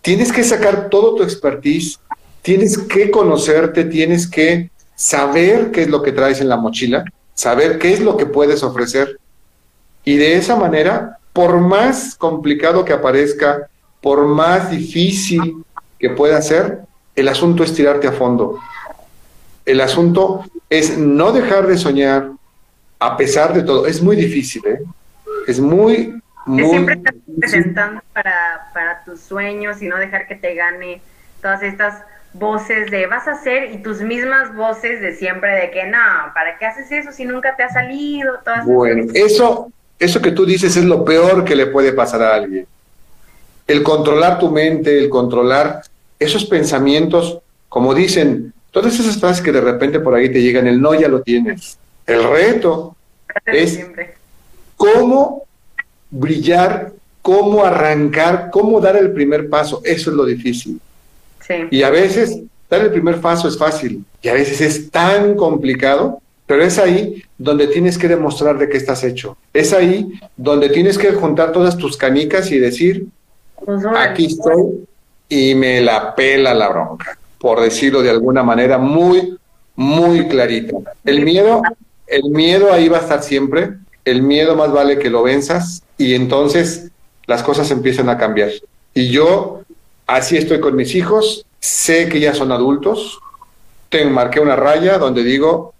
[0.00, 1.98] tienes que sacar todo tu expertise,
[2.40, 7.80] tienes que conocerte, tienes que saber qué es lo que traes en la mochila, saber
[7.80, 9.18] qué es lo que puedes ofrecer.
[10.04, 13.68] Y de esa manera, por más complicado que aparezca,
[14.02, 15.64] por más difícil
[15.98, 16.80] que pueda ser,
[17.14, 18.58] el asunto es tirarte a fondo.
[19.64, 22.30] El asunto es no dejar de soñar,
[22.98, 24.80] a pesar de todo, es muy difícil, ¿eh?
[25.46, 26.68] Es muy, muy...
[26.68, 31.00] siempre estás presentando para, para tus sueños y no dejar que te gane
[31.40, 32.02] todas estas
[32.34, 35.98] voces de vas a hacer y tus mismas voces de siempre de que no,
[36.34, 38.38] ¿para qué haces eso si nunca te ha salido?
[38.44, 42.34] Todas bueno, eso, eso que tú dices es lo peor que le puede pasar a
[42.34, 42.66] alguien.
[43.66, 45.82] El controlar tu mente, el controlar
[46.18, 47.38] esos pensamientos,
[47.68, 51.08] como dicen, todas esas frases que de repente por ahí te llegan, el no ya
[51.08, 51.78] lo tienes.
[52.06, 52.96] El reto
[53.46, 53.80] es
[54.76, 55.44] cómo
[56.10, 56.92] brillar,
[57.22, 59.80] cómo arrancar, cómo dar el primer paso.
[59.84, 60.80] Eso es lo difícil.
[61.70, 62.38] Y a veces
[62.70, 67.22] dar el primer paso es fácil y a veces es tan complicado, pero es ahí
[67.36, 69.36] donde tienes que demostrar de qué estás hecho.
[69.52, 73.06] Es ahí donde tienes que juntar todas tus canicas y decir,
[73.64, 74.86] pues aquí estoy
[75.28, 79.38] y me la pela la bronca, por decirlo de alguna manera muy,
[79.76, 80.76] muy clarita.
[81.04, 81.62] El miedo
[82.12, 83.70] el miedo ahí va a estar siempre,
[84.04, 86.90] el miedo más vale que lo venzas y entonces
[87.26, 88.50] las cosas empiezan a cambiar.
[88.92, 89.62] Y yo
[90.06, 93.18] así estoy con mis hijos, sé que ya son adultos,
[93.88, 95.72] tengo, marqué una raya donde digo,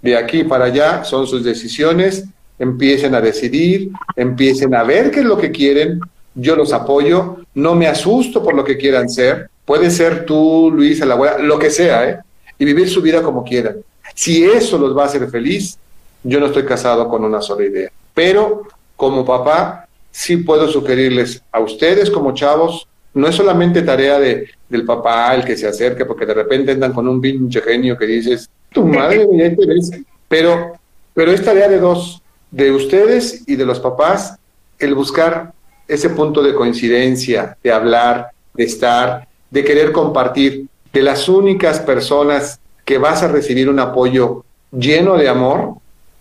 [0.00, 2.24] de aquí para allá son sus decisiones,
[2.58, 6.00] empiecen a decidir, empiecen a ver qué es lo que quieren,
[6.34, 11.00] yo los apoyo, no me asusto por lo que quieran ser, puede ser tú, Luis,
[11.00, 12.18] la abuela, lo que sea, ¿eh?
[12.58, 13.76] y vivir su vida como quieran.
[14.14, 15.78] Si eso los va a hacer feliz,
[16.22, 17.90] yo no estoy casado con una sola idea.
[18.12, 18.62] Pero
[18.96, 24.84] como papá, sí puedo sugerirles a ustedes como chavos, no es solamente tarea de, del
[24.84, 28.48] papá el que se acerque, porque de repente andan con un pinche genio que dices,
[28.70, 29.98] tu madre interesa.
[30.28, 30.72] Pero,
[31.12, 34.36] pero es tarea de dos, de ustedes y de los papás,
[34.78, 35.52] el buscar
[35.86, 40.66] ese punto de coincidencia, de hablar, de estar, de querer compartir.
[40.92, 45.74] De las únicas personas que vas a recibir un apoyo lleno de amor,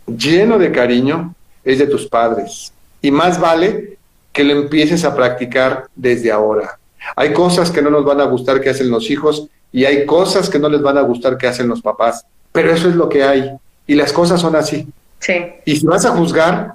[0.07, 1.33] lleno de cariño,
[1.63, 2.73] es de tus padres.
[3.01, 3.97] Y más vale
[4.31, 6.77] que lo empieces a practicar desde ahora.
[7.15, 10.49] Hay cosas que no nos van a gustar que hacen los hijos y hay cosas
[10.49, 13.23] que no les van a gustar que hacen los papás, pero eso es lo que
[13.23, 13.51] hay
[13.85, 14.87] y las cosas son así.
[15.19, 15.33] Sí.
[15.65, 16.73] Y si vas a juzgar,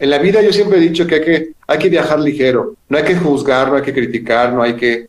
[0.00, 2.96] en la vida yo siempre he dicho que hay que, hay que viajar ligero, no
[2.96, 5.08] hay que juzgar, no hay que criticar, no hay que...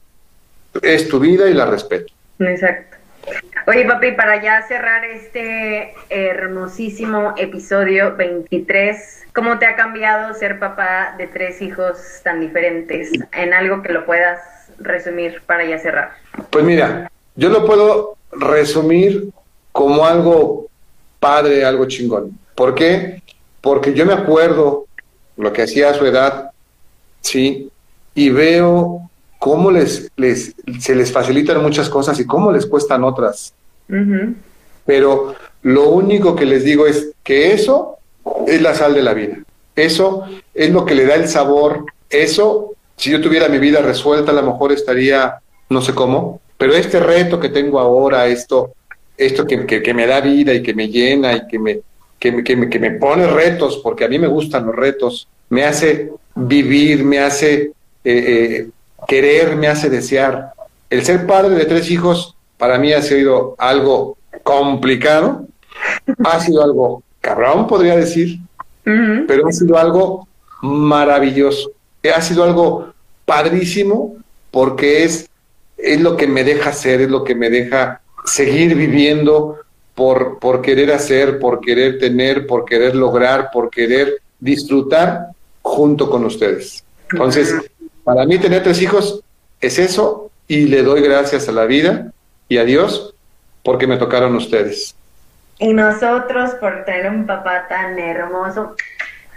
[0.82, 2.14] Es tu vida y la respeto.
[2.40, 2.98] Exacto.
[3.68, 11.16] Oye, papi, para ya cerrar este hermosísimo episodio 23, ¿cómo te ha cambiado ser papá
[11.18, 13.12] de tres hijos tan diferentes?
[13.32, 14.40] En algo que lo puedas
[14.78, 16.12] resumir para ya cerrar.
[16.50, 19.30] Pues mira, yo lo puedo resumir
[19.72, 20.68] como algo
[21.20, 22.38] padre, algo chingón.
[22.56, 23.22] ¿Por qué?
[23.62, 24.88] Porque yo me acuerdo
[25.38, 26.52] lo que hacía a su edad,
[27.22, 27.70] ¿sí?
[28.16, 29.10] Y veo
[29.40, 33.54] cómo les, les, se les facilitan muchas cosas y cómo les cuestan otras.
[34.86, 37.98] Pero lo único que les digo es que eso
[38.48, 39.38] es la sal de la vida.
[39.76, 41.86] Eso es lo que le da el sabor.
[42.10, 45.40] Eso, si yo tuviera mi vida resuelta, a lo mejor estaría
[45.72, 46.42] no sé cómo.
[46.58, 48.74] Pero este reto que tengo ahora, esto,
[49.18, 51.80] esto que, que, me da vida y que me llena y que me,
[52.22, 55.28] que, me, que, me, que me pone retos, porque a mí me gustan los retos,
[55.50, 57.72] me hace vivir, me hace
[58.04, 58.14] eh,
[58.64, 58.70] eh,
[59.08, 60.52] querer me hace desear.
[60.90, 65.48] El ser padre de tres hijos para mí ha sido algo complicado,
[66.24, 68.38] ha sido algo cabrón, podría decir,
[68.84, 70.28] pero ha sido algo
[70.62, 71.72] maravilloso,
[72.16, 72.94] ha sido algo
[73.26, 74.16] padrísimo
[74.52, 75.28] porque es,
[75.76, 79.58] es lo que me deja ser, es lo que me deja seguir viviendo
[80.40, 85.28] por, querer hacer, por querer tener, por querer lograr, por querer disfrutar
[85.62, 86.84] junto con ustedes.
[87.12, 87.70] Entonces,
[88.04, 89.24] para mí tener tres hijos
[89.60, 92.12] es eso y le doy gracias a la vida
[92.50, 93.14] y a Dios
[93.64, 94.96] porque me tocaron ustedes.
[95.60, 98.76] Y nosotros por tener un papá tan hermoso,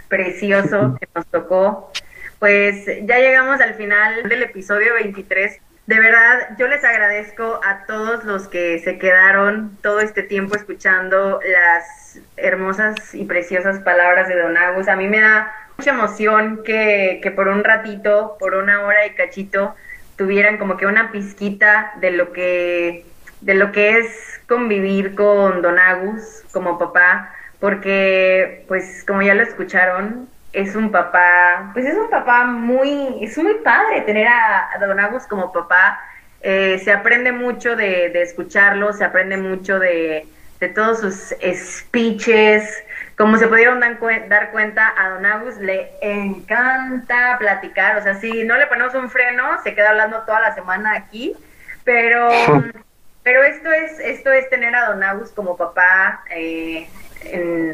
[0.07, 1.91] precioso que nos tocó.
[2.39, 5.59] Pues ya llegamos al final del episodio 23.
[5.87, 11.39] De verdad, yo les agradezco a todos los que se quedaron todo este tiempo escuchando
[11.45, 14.87] las hermosas y preciosas palabras de Don Agus.
[14.87, 19.11] A mí me da mucha emoción que, que por un ratito, por una hora y
[19.11, 19.75] cachito,
[20.15, 23.05] tuvieran como que una pizquita de lo que,
[23.41, 29.43] de lo que es convivir con Don Agus como papá, porque pues como ya lo
[29.43, 34.99] escucharon, es un papá, pues es un papá muy, es muy padre tener a, Don
[34.99, 35.99] Agus como papá.
[36.41, 40.27] Eh, se aprende mucho de, de escucharlo, se aprende mucho de,
[40.59, 42.83] de todos sus speeches,
[43.17, 43.99] como se pudieron dar,
[44.29, 47.97] dar cuenta, a Don Agus le encanta platicar.
[47.97, 51.35] O sea, si no le ponemos un freno, se queda hablando toda la semana aquí.
[51.83, 52.29] Pero,
[53.23, 56.87] pero esto es, esto es tener a Don Agus como papá eh,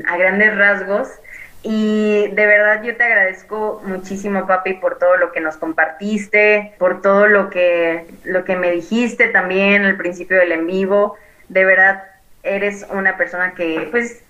[0.08, 1.10] a grandes rasgos.
[1.64, 7.02] Y de verdad yo te agradezco muchísimo, papi, por todo lo que nos compartiste, por
[7.02, 11.18] todo lo que, lo que me dijiste también al principio del en vivo.
[11.50, 12.04] De verdad,
[12.42, 14.24] eres una persona que, pues,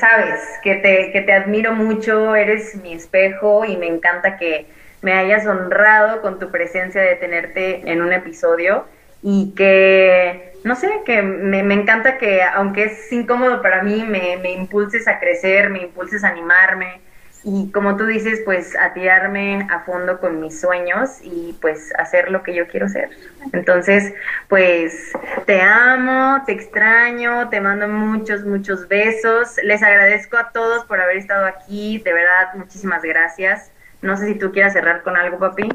[0.00, 4.66] sabes, que te, que te admiro mucho, eres mi espejo y me encanta que
[5.02, 8.86] me hayas honrado con tu presencia de tenerte en un episodio
[9.22, 14.36] y que, no sé, que me, me encanta que aunque es incómodo para mí, me,
[14.38, 17.00] me impulses a crecer, me impulses a animarme,
[17.44, 22.30] y como tú dices, pues a tirarme a fondo con mis sueños y pues hacer
[22.30, 23.10] lo que yo quiero ser.
[23.52, 24.12] Entonces,
[24.48, 25.12] pues
[25.46, 29.56] te amo, te extraño, te mando muchos, muchos besos.
[29.62, 33.70] Les agradezco a todos por haber estado aquí, de verdad, muchísimas gracias.
[34.02, 35.68] No sé si tú quieras cerrar con algo, papi.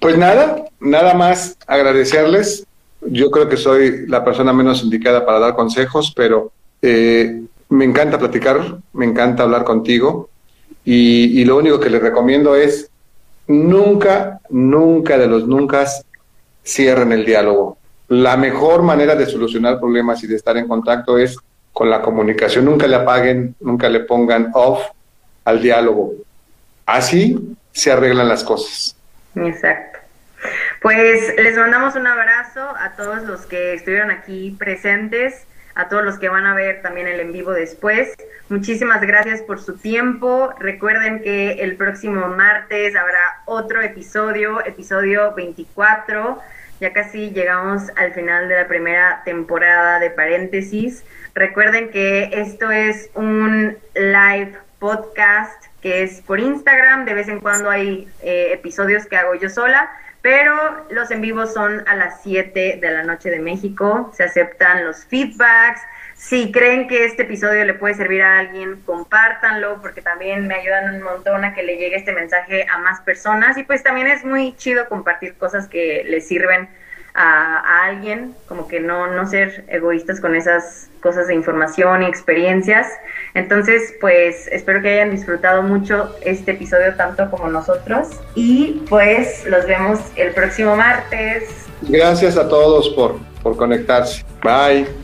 [0.00, 2.66] Pues nada, nada más agradecerles.
[3.06, 8.18] Yo creo que soy la persona menos indicada para dar consejos, pero eh, me encanta
[8.18, 10.28] platicar, me encanta hablar contigo
[10.84, 12.90] y, lo único que les recomiendo es
[13.46, 15.86] nunca, nunca de los nunca
[16.64, 17.78] cierren el diálogo.
[18.08, 21.38] La mejor manera de solucionar problemas y de estar en contacto es
[21.72, 22.64] con la comunicación.
[22.64, 24.82] Nunca le apaguen, nunca le pongan off
[25.44, 26.12] al diálogo.
[26.84, 28.96] Así se arreglan las cosas.
[29.34, 29.91] Exacto.
[30.82, 36.18] Pues les mandamos un abrazo a todos los que estuvieron aquí presentes a todos los
[36.18, 38.14] que van a ver también el en vivo después.
[38.48, 40.52] Muchísimas gracias por su tiempo.
[40.58, 46.38] Recuerden que el próximo martes habrá otro episodio, episodio 24.
[46.80, 51.04] Ya casi llegamos al final de la primera temporada de paréntesis.
[51.34, 57.04] Recuerden que esto es un live podcast que es por Instagram.
[57.04, 59.88] De vez en cuando hay eh, episodios que hago yo sola
[60.22, 64.10] Pero los en vivo son a las 7 de la noche de México.
[64.14, 65.80] Se aceptan los feedbacks.
[66.14, 70.94] Si creen que este episodio le puede servir a alguien, compártanlo porque también me ayudan
[70.94, 73.58] un montón a que le llegue este mensaje a más personas.
[73.58, 76.68] Y pues también es muy chido compartir cosas que les sirven
[77.14, 82.88] a, alguien, como que no, no ser egoístas con esas cosas de información y experiencias.
[83.34, 89.66] Entonces, pues espero que hayan disfrutado mucho este episodio tanto como nosotros y pues los
[89.66, 91.48] vemos el próximo martes.
[91.82, 94.24] Gracias a todos por, por conectarse.
[94.42, 95.01] Bye.